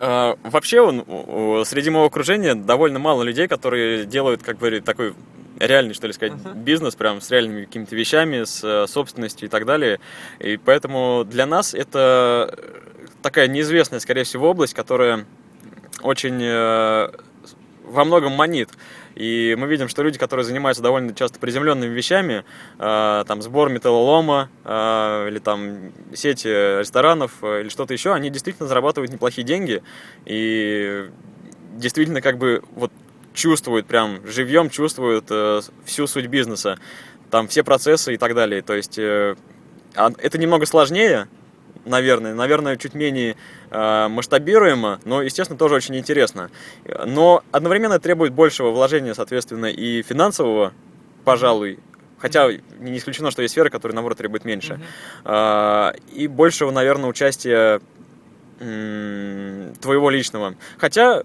Uh, 0.00 0.36
вообще, 0.42 0.80
он, 0.80 1.64
среди 1.64 1.88
моего 1.88 2.06
окружения 2.06 2.56
довольно 2.56 2.98
мало 2.98 3.22
людей, 3.22 3.46
которые 3.46 4.04
делают, 4.04 4.42
как 4.42 4.58
бы, 4.58 4.80
такой 4.80 5.14
реальный, 5.58 5.94
что 5.94 6.06
ли 6.06 6.12
сказать, 6.12 6.34
uh-huh. 6.34 6.56
бизнес, 6.56 6.94
прям 6.94 7.20
с 7.20 7.30
реальными 7.30 7.64
какими-то 7.64 7.94
вещами, 7.94 8.44
с 8.44 8.62
э, 8.64 8.86
собственностью 8.88 9.46
и 9.46 9.50
так 9.50 9.66
далее. 9.66 10.00
И 10.40 10.56
поэтому 10.56 11.24
для 11.24 11.46
нас 11.46 11.74
это 11.74 12.58
такая 13.22 13.48
неизвестная, 13.48 14.00
скорее 14.00 14.24
всего, 14.24 14.50
область, 14.50 14.74
которая 14.74 15.26
очень 16.02 16.38
э, 16.42 17.12
во 17.84 18.04
многом 18.04 18.32
манит. 18.32 18.70
И 19.14 19.54
мы 19.58 19.66
видим, 19.68 19.88
что 19.88 20.02
люди, 20.02 20.18
которые 20.18 20.44
занимаются 20.44 20.82
довольно 20.82 21.14
часто 21.14 21.38
приземленными 21.38 21.92
вещами, 21.92 22.44
э, 22.78 23.24
там 23.26 23.42
сбор 23.42 23.68
металлолома 23.70 24.50
э, 24.64 25.28
или 25.28 25.38
там 25.38 25.92
сети 26.14 26.48
ресторанов 26.80 27.32
э, 27.42 27.60
или 27.60 27.68
что-то 27.68 27.92
еще, 27.92 28.12
они 28.12 28.30
действительно 28.30 28.68
зарабатывают 28.68 29.12
неплохие 29.12 29.46
деньги 29.46 29.82
и 30.24 31.08
действительно 31.76 32.20
как 32.20 32.38
бы 32.38 32.62
вот 32.72 32.90
чувствуют 33.34 33.86
прям 33.86 34.26
живьем, 34.26 34.70
чувствуют 34.70 35.26
э, 35.30 35.60
всю 35.84 36.06
суть 36.06 36.26
бизнеса, 36.26 36.78
там 37.30 37.48
все 37.48 37.62
процессы 37.64 38.14
и 38.14 38.16
так 38.16 38.34
далее. 38.34 38.62
То 38.62 38.74
есть 38.74 38.98
э, 38.98 39.36
а, 39.94 40.12
это 40.18 40.38
немного 40.38 40.66
сложнее, 40.66 41.28
наверное, 41.84 42.34
наверное, 42.34 42.76
чуть 42.76 42.94
менее 42.94 43.36
э, 43.70 44.08
масштабируемо, 44.08 45.00
но, 45.04 45.22
естественно, 45.22 45.58
тоже 45.58 45.74
очень 45.76 45.96
интересно. 45.96 46.50
Но 47.06 47.42
одновременно 47.52 47.98
требует 47.98 48.32
большего 48.32 48.70
вложения, 48.70 49.14
соответственно, 49.14 49.66
и 49.66 50.02
финансового, 50.02 50.72
пожалуй, 51.24 51.78
Хотя 52.16 52.48
не 52.78 52.96
исключено, 52.96 53.30
что 53.30 53.42
есть 53.42 53.52
сферы, 53.52 53.68
которые, 53.68 53.94
наоборот, 53.94 54.16
требуют 54.16 54.46
меньше. 54.46 54.80
Mm-hmm. 55.24 56.00
И 56.12 56.26
большего, 56.26 56.70
наверное, 56.70 57.10
участия 57.10 57.82
твоего 58.58 60.10
личного. 60.10 60.54
Хотя, 60.78 61.22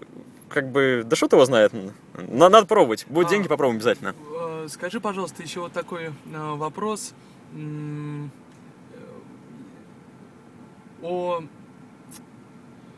как 0.48 0.70
бы, 0.70 1.02
да 1.06 1.16
что 1.16 1.28
его 1.32 1.44
знает. 1.44 1.72
Надо, 2.14 2.48
надо 2.50 2.66
пробовать. 2.66 3.06
Будут 3.08 3.28
а, 3.28 3.30
деньги, 3.30 3.48
попробуем 3.48 3.78
обязательно. 3.78 4.14
Э, 4.34 4.66
скажи, 4.68 5.00
пожалуйста, 5.00 5.42
еще 5.42 5.60
вот 5.60 5.72
такой 5.72 6.06
э, 6.06 6.10
вопрос 6.32 7.14
о 11.02 11.42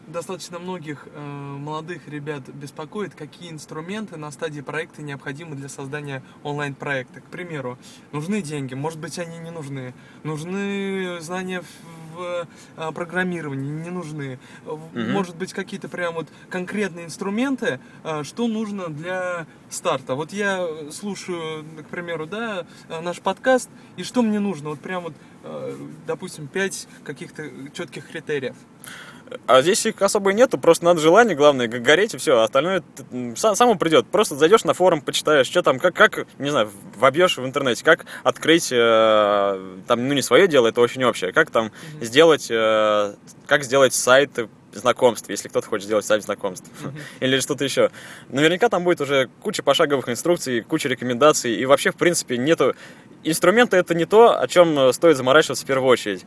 достаточно 0.07 0.59
многих 0.59 1.07
э, 1.07 1.21
молодых 1.21 2.09
ребят 2.09 2.49
беспокоит, 2.49 3.15
какие 3.15 3.51
инструменты 3.51 4.17
на 4.17 4.31
стадии 4.31 4.61
проекта 4.61 5.03
необходимы 5.03 5.57
для 5.57 5.69
создания 5.69 6.23
онлайн-проекта. 6.43 7.21
К 7.21 7.27
примеру, 7.27 7.79
нужны 8.13 8.43
деньги, 8.43 8.75
может 8.75 8.99
быть, 8.99 9.19
они 9.19 9.39
не 9.39 9.51
нужны. 9.51 9.95
Нужны 10.23 11.19
знания 11.21 11.63
в 11.63 12.02
в 12.15 12.47
а, 12.77 12.93
программировании 12.93 13.71
не 13.71 13.91
нужны. 13.91 14.39
Мгм. 14.65 15.13
Может 15.13 15.37
быть, 15.37 15.53
какие-то 15.53 15.89
прям 15.89 16.15
вот 16.15 16.29
конкретные 16.51 17.07
инструменты, 17.07 17.81
а, 18.05 18.25
что 18.25 18.47
нужно 18.49 18.89
для 18.89 19.47
старта. 19.71 20.15
Вот 20.15 20.33
я 20.33 20.67
слушаю, 20.91 21.65
к 21.83 21.87
примеру, 21.87 22.27
да, 22.27 22.67
а, 22.89 23.01
наш 23.01 23.21
подкаст, 23.21 23.71
и 23.97 24.03
что 24.03 24.23
мне 24.23 24.41
нужно? 24.41 24.71
Вот 24.71 24.81
прям 24.81 25.03
вот, 25.03 25.15
допустим, 26.07 26.47
пять 26.47 26.87
каких-то 27.05 27.51
четких 27.75 28.09
критериев. 28.09 28.57
А 29.47 29.63
здесь 29.63 29.85
их 29.87 30.01
особо 30.03 30.31
и 30.31 30.35
нету, 30.35 30.59
просто 30.59 30.85
надо 30.85 31.01
желание, 31.01 31.37
главное, 31.37 31.69
гореть 31.69 32.15
и 32.15 32.19
все, 32.19 32.39
а 32.39 32.45
остальное 32.45 32.83
само 33.35 33.75
придет. 33.77 34.07
Просто 34.07 34.35
зайдешь 34.37 34.65
на 34.65 34.75
форум, 34.75 35.01
почитаешь, 35.01 35.47
что 35.47 35.63
там, 35.63 35.79
как, 35.79 35.95
как, 35.95 36.27
не 36.39 36.51
знаю, 36.51 36.71
вобьешь 36.99 37.39
в 37.39 37.45
интернете, 37.45 37.85
как 37.85 38.07
открыть, 38.23 38.71
э, 38.73 39.77
там, 39.87 40.09
ну 40.09 40.15
не 40.15 40.23
свое 40.23 40.49
дело, 40.49 40.69
это 40.69 40.81
очень 40.81 41.05
общее, 41.05 41.33
как 41.33 41.51
там 41.51 41.67
Мгм. 41.95 42.05
сделать, 42.05 42.49
э, 42.51 43.15
как 43.47 43.65
сделать 43.65 43.95
сайт 43.95 44.31
знакомств, 44.73 45.29
если 45.29 45.49
кто-то 45.49 45.69
хочет 45.69 45.87
сделать 45.87 46.05
сайт 46.07 46.23
знакомств. 46.23 46.71
Мгм. 46.81 46.95
Или 47.21 47.41
что-то 47.41 47.65
еще. 47.65 47.91
Наверняка 48.31 48.69
там 48.69 48.85
будет 48.85 49.01
уже 49.01 49.29
куча 49.43 49.63
пошаговых 49.63 50.09
инструкций, 50.09 50.63
куча 50.63 50.89
рекомендаций, 50.89 51.55
и 51.55 51.67
вообще, 51.67 51.91
в 51.91 51.97
принципе, 51.97 52.39
нету... 52.39 52.75
Инструменты 53.25 53.77
это 53.77 53.95
не 53.95 54.05
то, 54.05 54.41
о 54.41 54.49
чем 54.49 54.93
стоит 54.93 55.17
заморачиваться 55.17 55.63
в 55.63 55.67
первую 55.67 55.89
очередь. 55.89 56.25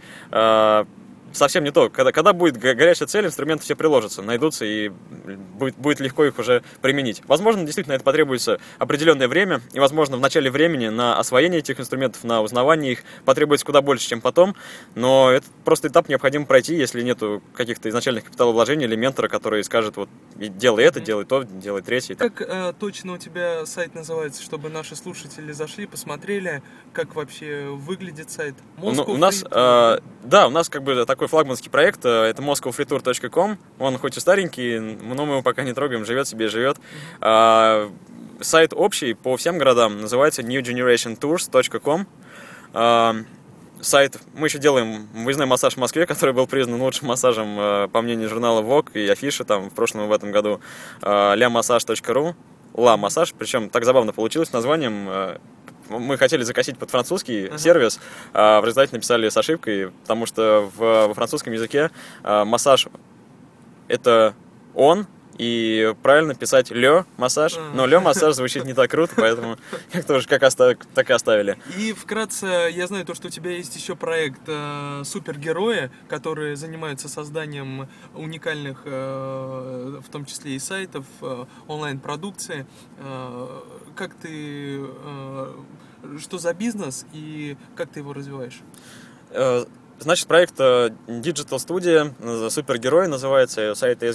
Совсем 1.36 1.64
не 1.66 1.72
то. 1.72 1.90
Когда, 1.90 2.12
когда 2.12 2.32
будет 2.34 2.56
го- 2.58 2.74
горячая 2.74 3.08
цель, 3.08 3.26
инструменты 3.26 3.66
все 3.66 3.76
приложатся, 3.76 4.22
найдутся, 4.22 4.64
и 4.66 4.90
будет, 4.90 5.76
будет 5.76 6.00
легко 6.00 6.24
их 6.26 6.40
уже 6.40 6.64
применить. 6.82 7.22
Возможно, 7.28 7.64
действительно, 7.64 7.94
это 7.94 8.04
потребуется 8.04 8.60
определенное 8.80 9.28
время, 9.28 9.62
и, 9.74 9.80
возможно, 9.80 10.16
в 10.16 10.22
начале 10.22 10.50
времени 10.50 10.88
на 10.88 11.20
освоение 11.20 11.60
этих 11.60 11.80
инструментов, 11.80 12.24
на 12.24 12.42
узнавание 12.42 12.94
их 12.94 13.04
потребуется 13.26 13.66
куда 13.66 13.82
больше, 13.82 14.08
чем 14.08 14.22
потом, 14.22 14.56
но 14.96 15.30
этот 15.30 15.50
просто 15.66 15.90
этап 15.90 16.08
необходимо 16.08 16.46
пройти, 16.46 16.76
если 16.76 17.02
нету 17.02 17.44
каких-то 17.54 17.90
изначальных 17.90 18.24
капиталовложений 18.26 18.86
или 18.86 18.96
ментора, 18.96 19.28
который 19.28 19.64
скажет, 19.64 19.98
вот, 19.98 20.10
делай 20.36 20.86
это, 20.86 21.00
делай 21.02 21.26
то, 21.26 21.44
делай 21.44 21.82
третье. 21.82 22.16
Как 22.16 22.42
э, 22.42 22.74
точно 22.80 23.14
у 23.14 23.18
тебя 23.18 23.66
сайт 23.66 23.94
называется, 23.94 24.42
чтобы 24.42 24.70
наши 24.70 24.96
слушатели 24.96 25.52
зашли, 25.52 25.86
посмотрели, 25.86 26.62
как 26.94 27.16
вообще 27.16 27.66
выглядит 27.70 28.32
сайт? 28.32 28.56
Ну, 28.78 29.04
у 29.04 29.18
нас, 29.18 29.44
Free- 29.44 29.98
э, 29.98 30.00
да, 30.24 30.48
у 30.48 30.50
нас 30.50 30.70
как 30.70 30.84
бы 30.84 31.06
такой 31.06 31.25
флагманский 31.28 31.70
проект, 31.70 32.06
э, 32.06 32.10
это 32.10 32.42
moscowfreetour.com, 32.42 33.58
он 33.80 33.98
хоть 33.98 34.18
и 34.18 34.20
старенький, 34.20 34.80
но 34.80 35.26
мы 35.26 35.34
его 35.34 35.42
пока 35.42 35.64
не 35.64 35.74
трогаем, 35.74 36.06
живет 36.06 36.28
себе, 36.28 36.48
живет. 36.48 36.78
А, 37.22 37.92
сайт 38.42 38.74
общий 38.76 39.14
по 39.14 39.38
всем 39.38 39.58
городам, 39.58 40.02
называется 40.02 40.42
newgenerationtours.com. 40.42 42.08
А, 42.74 43.16
сайт, 43.82 44.18
мы 44.34 44.48
еще 44.48 44.60
делаем 44.60 45.08
выездной 45.14 45.46
массаж 45.46 45.74
в 45.74 45.78
Москве, 45.78 46.06
который 46.08 46.34
был 46.34 46.48
признан 46.48 46.82
лучшим 46.82 47.08
массажем, 47.08 47.58
э, 47.60 47.88
по 47.90 48.02
мнению 48.02 48.30
журнала 48.30 48.62
Vogue 48.62 48.92
и 48.94 49.08
Афиши, 49.08 49.44
там, 49.44 49.70
в 49.70 49.74
прошлом 49.74 50.06
и 50.06 50.08
в 50.08 50.12
этом 50.12 50.32
году, 50.32 50.60
ляmassage.ru, 51.02 52.36
ла 52.76 52.98
массаж, 52.98 53.34
причем 53.38 53.70
так 53.70 53.86
забавно 53.86 54.12
получилось 54.12 54.52
названием, 54.52 55.08
э, 55.10 55.38
мы 55.90 56.18
хотели 56.18 56.44
закосить 56.44 56.78
под 56.78 56.90
французский 56.90 57.48
Ага. 57.48 57.58
сервис, 57.58 58.00
а 58.34 58.62
в 58.62 58.66
результате 58.66 58.94
написали 58.94 59.30
с 59.30 59.38
ошибкой, 59.38 59.92
потому 60.02 60.26
что 60.26 60.70
в, 60.76 61.08
во 61.08 61.14
французском 61.14 61.54
языке 61.54 61.92
а, 62.24 62.46
массаж 62.46 62.88
это 63.88 64.34
он, 64.74 65.08
и 65.38 65.94
правильно 66.02 66.36
писать 66.36 66.72
лё 66.72 67.06
массаж, 67.18 67.58
но 67.74 67.86
лё 67.86 68.00
массаж 68.02 68.36
звучит 68.36 68.66
не 68.66 68.74
так 68.74 68.90
круто, 68.92 69.14
поэтому 69.18 69.58
как 69.92 70.06
тоже 70.06 70.28
как 70.28 70.44
оста- 70.44 70.78
так 70.94 71.10
и 71.10 71.14
оставили. 71.14 71.58
И 71.78 71.94
вкратце, 71.94 72.70
я 72.72 72.88
знаю 72.88 73.06
то, 73.06 73.14
что 73.16 73.28
у 73.28 73.32
тебя 73.32 73.52
есть 73.52 73.76
еще 73.76 73.96
проект 73.96 74.42
э, 74.48 75.02
Супергерои, 75.04 75.90
которые 76.08 76.56
занимаются 76.56 77.10
созданием 77.10 77.88
уникальных, 78.14 78.82
э, 78.86 80.00
в 80.06 80.10
том 80.12 80.26
числе 80.26 80.56
и 80.56 80.60
сайтов, 80.60 81.06
э, 81.22 81.46
онлайн-продукции. 81.68 82.66
Э, 83.00 83.48
как 83.96 84.14
ты, 84.16 84.80
э, 84.82 85.54
что 86.20 86.38
за 86.38 86.54
бизнес 86.54 87.06
и 87.14 87.58
как 87.76 87.90
ты 87.90 88.00
его 88.00 88.14
развиваешь? 88.14 88.60
Значит, 89.98 90.28
проект 90.28 90.60
э, 90.60 90.90
Digital 91.08 91.58
Studio, 91.58 92.14
э, 92.20 92.50
супергерой 92.50 93.08
называется, 93.08 93.74
сайт. 93.76 94.04
Э, 94.04 94.14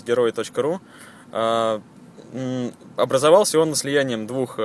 м, 2.32 2.74
Образовался 2.96 3.58
он 3.58 3.74
слиянием 3.74 4.26
двух 4.26 4.58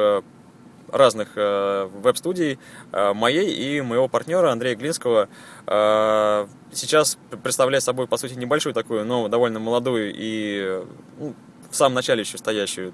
разных 0.91 1.35
веб-студий, 1.35 2.59
моей 2.91 3.51
и 3.51 3.81
моего 3.81 4.07
партнера 4.07 4.51
Андрея 4.51 4.75
Глинского. 4.75 5.27
Сейчас 5.65 7.17
представляет 7.43 7.83
собой, 7.83 8.07
по 8.07 8.17
сути, 8.17 8.35
небольшую 8.35 8.73
такую, 8.73 9.03
но 9.03 9.27
довольно 9.27 9.59
молодую 9.59 10.13
и 10.15 10.83
ну, 11.19 11.33
в 11.71 11.75
самом 11.75 11.95
начале 11.95 12.21
еще 12.21 12.37
стоящую 12.37 12.93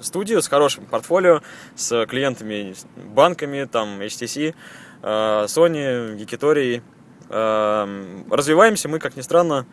студию 0.00 0.42
с 0.42 0.48
хорошим 0.48 0.84
портфолио, 0.84 1.42
с 1.76 2.06
клиентами, 2.06 2.74
банками, 2.96 3.64
там, 3.70 4.00
HTC, 4.00 4.54
Sony, 5.02 6.18
Якиторией. 6.18 6.82
Эм, 7.30 8.26
Развиваемся 8.30 8.88
мы, 8.88 8.98
как 8.98 9.16
ни 9.16 9.20
странно, 9.20 9.66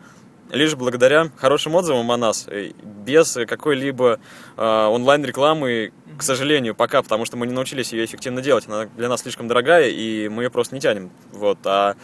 лишь 0.50 0.74
благодаря 0.76 1.30
хорошим 1.36 1.74
отзывам 1.74 2.10
о 2.10 2.16
нас, 2.16 2.46
э, 2.48 2.70
без 2.82 3.36
какой-либо 3.46 4.20
э, 4.56 4.62
онлайн-рекламы, 4.62 5.92
к 6.16 6.22
сожалению, 6.22 6.74
пока, 6.74 7.02
потому 7.02 7.24
что 7.24 7.36
мы 7.36 7.46
не 7.46 7.52
научились 7.52 7.92
ее 7.92 8.04
эффективно 8.04 8.42
делать. 8.42 8.66
Она 8.68 8.86
для 8.96 9.08
нас 9.08 9.22
слишком 9.22 9.48
дорогая, 9.48 9.88
и 9.88 10.28
мы 10.28 10.44
ее 10.44 10.50
просто 10.50 10.74
не 10.74 10.80
тянем. 10.80 11.10
Вот. 11.32 11.58
А 11.64 11.96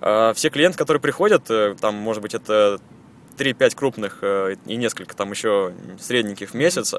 э, 0.00 0.32
все 0.34 0.48
клиенты, 0.50 0.78
которые 0.78 1.00
приходят, 1.00 1.44
там, 1.80 1.94
может 1.94 2.22
быть, 2.22 2.34
это 2.34 2.80
3-5 3.36 3.76
крупных 3.76 4.22
и 4.22 4.76
несколько 4.76 5.16
там 5.16 5.32
еще 5.32 5.72
средненьких 6.00 6.50
в 6.50 6.54
месяц, 6.54 6.94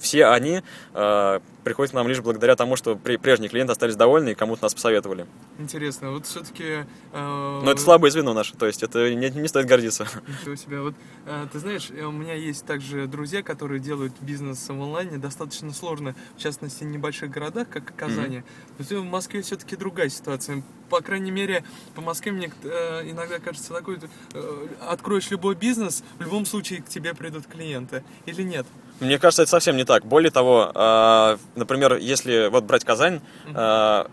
все 0.00 0.26
они 0.26 0.62
э, 0.94 1.40
приходят 1.64 1.90
к 1.90 1.94
нам 1.94 2.06
лишь 2.08 2.20
благодаря 2.20 2.54
тому, 2.56 2.76
что 2.76 2.96
при- 2.96 3.16
прежние 3.16 3.48
клиенты 3.48 3.72
остались 3.72 3.96
довольны 3.96 4.30
и 4.30 4.34
кому-то 4.34 4.62
нас 4.62 4.74
посоветовали. 4.74 5.26
Интересно, 5.58 6.12
вот 6.12 6.26
все-таки... 6.26 6.84
Но 7.12 7.70
это 7.70 7.80
слабое 7.80 8.10
звено 8.10 8.34
наше, 8.34 8.54
то 8.56 8.66
есть 8.66 8.82
это 8.82 9.12
не, 9.14 9.30
не 9.30 9.48
стоит 9.48 9.66
гордиться. 9.66 10.06
Ничего 10.40 10.54
себе. 10.54 10.80
Вот, 10.80 10.94
э, 11.26 11.46
ты 11.52 11.58
знаешь, 11.58 11.88
э, 11.90 12.04
у 12.04 12.12
меня 12.12 12.34
есть 12.34 12.64
также 12.66 13.06
друзья, 13.06 13.42
которые 13.42 13.80
делают 13.80 14.12
бизнес 14.20 14.68
в 14.68 14.70
онлайне 14.70 15.18
достаточно 15.18 15.72
сложно, 15.72 16.14
в 16.36 16.40
частности, 16.40 16.84
в 16.84 16.86
небольших 16.86 17.30
городах, 17.30 17.68
как 17.68 17.94
Казани. 17.96 18.42
Но 18.78 18.84
всё- 18.84 19.00
в 19.00 19.04
Москве 19.04 19.42
все-таки 19.42 19.76
другая 19.76 20.08
ситуация. 20.08 20.62
По 20.88 21.00
крайней 21.00 21.32
мере, 21.32 21.64
по 21.96 22.00
Москве 22.00 22.30
мне 22.30 22.52
э, 22.62 23.10
иногда 23.10 23.40
кажется 23.40 23.72
такой, 23.72 23.98
э, 24.34 24.66
откроешь 24.88 25.30
любой 25.30 25.56
бизнес, 25.56 26.04
в 26.18 26.22
любом 26.22 26.46
случае 26.46 26.80
к 26.82 26.88
тебе 26.88 27.12
придут 27.14 27.46
клиенты. 27.46 28.04
Или 28.26 28.42
нет? 28.42 28.66
Мне 29.00 29.18
кажется, 29.18 29.42
это 29.42 29.50
совсем 29.50 29.76
не 29.76 29.84
так. 29.84 30.04
Более 30.06 30.30
того, 30.30 30.70
э, 30.74 31.36
например, 31.54 31.96
если 31.96 32.48
вот 32.48 32.64
брать 32.64 32.84
Казань, 32.84 33.20
э, 33.54 34.04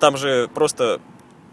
там 0.00 0.16
же 0.16 0.48
просто 0.54 1.00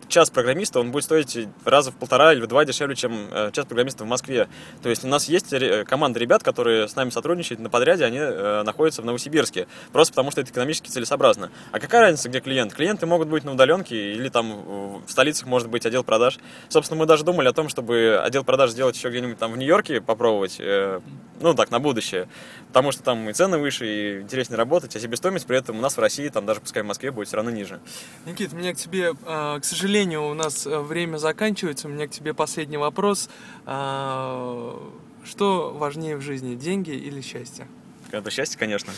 час 0.08 0.30
программиста, 0.30 0.80
он 0.80 0.92
будет 0.92 1.04
стоить 1.04 1.48
раза 1.66 1.92
в 1.92 1.96
полтора 1.96 2.32
или 2.32 2.40
в 2.42 2.46
два 2.48 2.64
дешевле, 2.64 2.96
чем 2.96 3.28
э, 3.32 3.50
час 3.52 3.66
программиста 3.66 4.04
в 4.04 4.08
Москве. 4.08 4.48
То 4.84 4.90
есть 4.90 5.04
у 5.04 5.08
нас 5.08 5.28
есть 5.28 5.52
ре- 5.52 5.84
команда 5.84 6.20
ребят, 6.20 6.44
которые 6.44 6.88
с 6.88 6.96
нами 6.96 7.10
сотрудничают 7.10 7.60
на 7.60 7.72
подряде, 7.72 8.06
они 8.06 8.20
э, 8.20 8.62
находятся 8.64 9.02
в 9.02 9.06
Новосибирске, 9.06 9.68
просто 9.92 10.14
потому 10.14 10.30
что 10.30 10.42
это 10.42 10.52
экономически 10.52 10.90
целесообразно. 10.90 11.50
А 11.72 11.80
какая 11.80 12.02
разница, 12.02 12.30
где 12.30 12.40
клиент? 12.40 12.76
Клиенты 12.76 13.08
могут 13.08 13.30
быть 13.30 13.44
на 13.46 13.54
удаленке 13.54 14.14
или 14.14 14.30
там 14.30 15.02
в 15.06 15.10
столицах 15.10 15.48
может 15.48 15.70
быть 15.70 15.88
отдел 15.88 16.04
продаж. 16.04 16.38
Собственно, 16.70 17.00
мы 17.00 17.08
даже 17.08 17.24
думали 17.24 17.48
о 17.48 17.54
том, 17.54 17.68
чтобы 17.68 18.22
отдел 18.24 18.44
продаж 18.44 18.70
сделать 18.70 18.96
еще 18.96 19.10
где-нибудь 19.10 19.40
там 19.40 19.54
в 19.54 19.58
Нью-Йорке, 19.58 20.02
попробовать, 20.02 20.58
э, 20.60 21.00
ну 21.40 21.54
так, 21.54 21.72
на 21.72 21.80
будущее. 21.80 22.28
Потому 22.68 22.92
что 22.92 23.04
там 23.04 23.30
и 23.30 23.34
цены 23.34 23.58
выше, 23.58 23.86
и 23.86 24.22
интереснее 24.22 24.58
работать, 24.58 24.96
а 24.96 25.00
себестоимость 25.00 25.46
при 25.46 25.58
этом 25.58 25.78
у 25.78 25.82
нас 25.82 25.98
в 25.98 26.00
России, 26.00 26.28
там 26.30 26.46
даже 26.46 26.62
пускай 26.62 26.84
в 26.84 26.86
Москве, 26.86 27.12
будет 27.12 27.28
все 27.28 27.38
равно 27.38 27.52
ниже. 27.52 27.80
Никит, 28.26 28.54
у 28.54 28.56
меня 28.58 28.74
к 28.74 28.78
тебе, 28.78 29.14
э, 29.26 29.60
к 29.60 29.64
сожалению, 29.64 30.28
у 30.28 30.34
нас 30.34 30.66
э, 30.66 30.80
время 30.80 31.18
заканчивается. 31.18 31.88
У 31.88 31.92
меня 31.92 32.08
к 32.08 32.12
тебе 32.12 32.34
последний 32.34 32.78
вопрос. 32.78 33.30
А, 33.66 34.80
Что 35.24 35.74
важнее 35.74 36.18
в 36.18 36.22
жизни, 36.22 36.56
деньги 36.56 36.92
или 36.92 37.22
счастье? 37.22 37.68
Это 38.12 38.30
счастье, 38.30 38.60
конечно. 38.60 38.94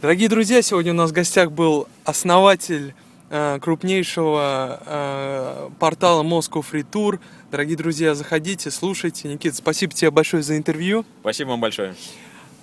Дорогие 0.00 0.28
друзья, 0.28 0.62
сегодня 0.62 0.92
у 0.92 0.94
нас 0.94 1.10
в 1.10 1.12
гостях 1.12 1.50
был 1.50 1.86
основатель 2.04 2.94
крупнейшего 3.60 4.80
э, 4.84 5.68
портала 5.78 6.22
Moscow 6.22 6.64
Free 6.68 6.84
Tour. 6.90 7.20
Дорогие 7.50 7.76
друзья, 7.76 8.14
заходите, 8.14 8.70
слушайте. 8.70 9.28
Никит, 9.28 9.54
спасибо 9.54 9.92
тебе 9.92 10.10
большое 10.10 10.42
за 10.42 10.56
интервью. 10.56 11.04
Спасибо 11.20 11.50
вам 11.50 11.60
большое. 11.60 11.94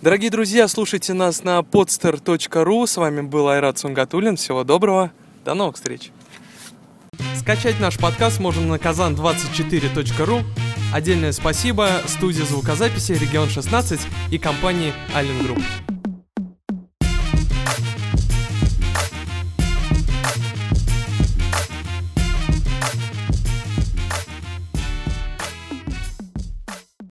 Дорогие 0.02 0.30
друзья, 0.30 0.68
слушайте 0.68 1.14
нас 1.14 1.44
на 1.44 1.60
podster.ru. 1.60 2.86
С 2.86 2.98
вами 2.98 3.22
был 3.22 3.48
Айрат 3.48 3.80
Сунгатулин. 3.80 4.36
Всего 4.36 4.64
доброго. 4.64 5.12
До 5.44 5.54
новых 5.54 5.76
встреч. 5.76 6.12
Скачать 7.36 7.80
наш 7.80 7.98
подкаст 7.98 8.40
можно 8.40 8.62
на 8.62 8.76
kazan24.ru. 8.76 10.44
Отдельное 10.94 11.32
спасибо 11.32 11.90
студии 12.06 12.44
звукозаписи 12.44 13.14
«Регион 13.14 13.48
16» 13.48 14.00
и 14.32 14.38
компании 14.38 14.94
Allen 15.16 15.42
Group. 15.42 15.97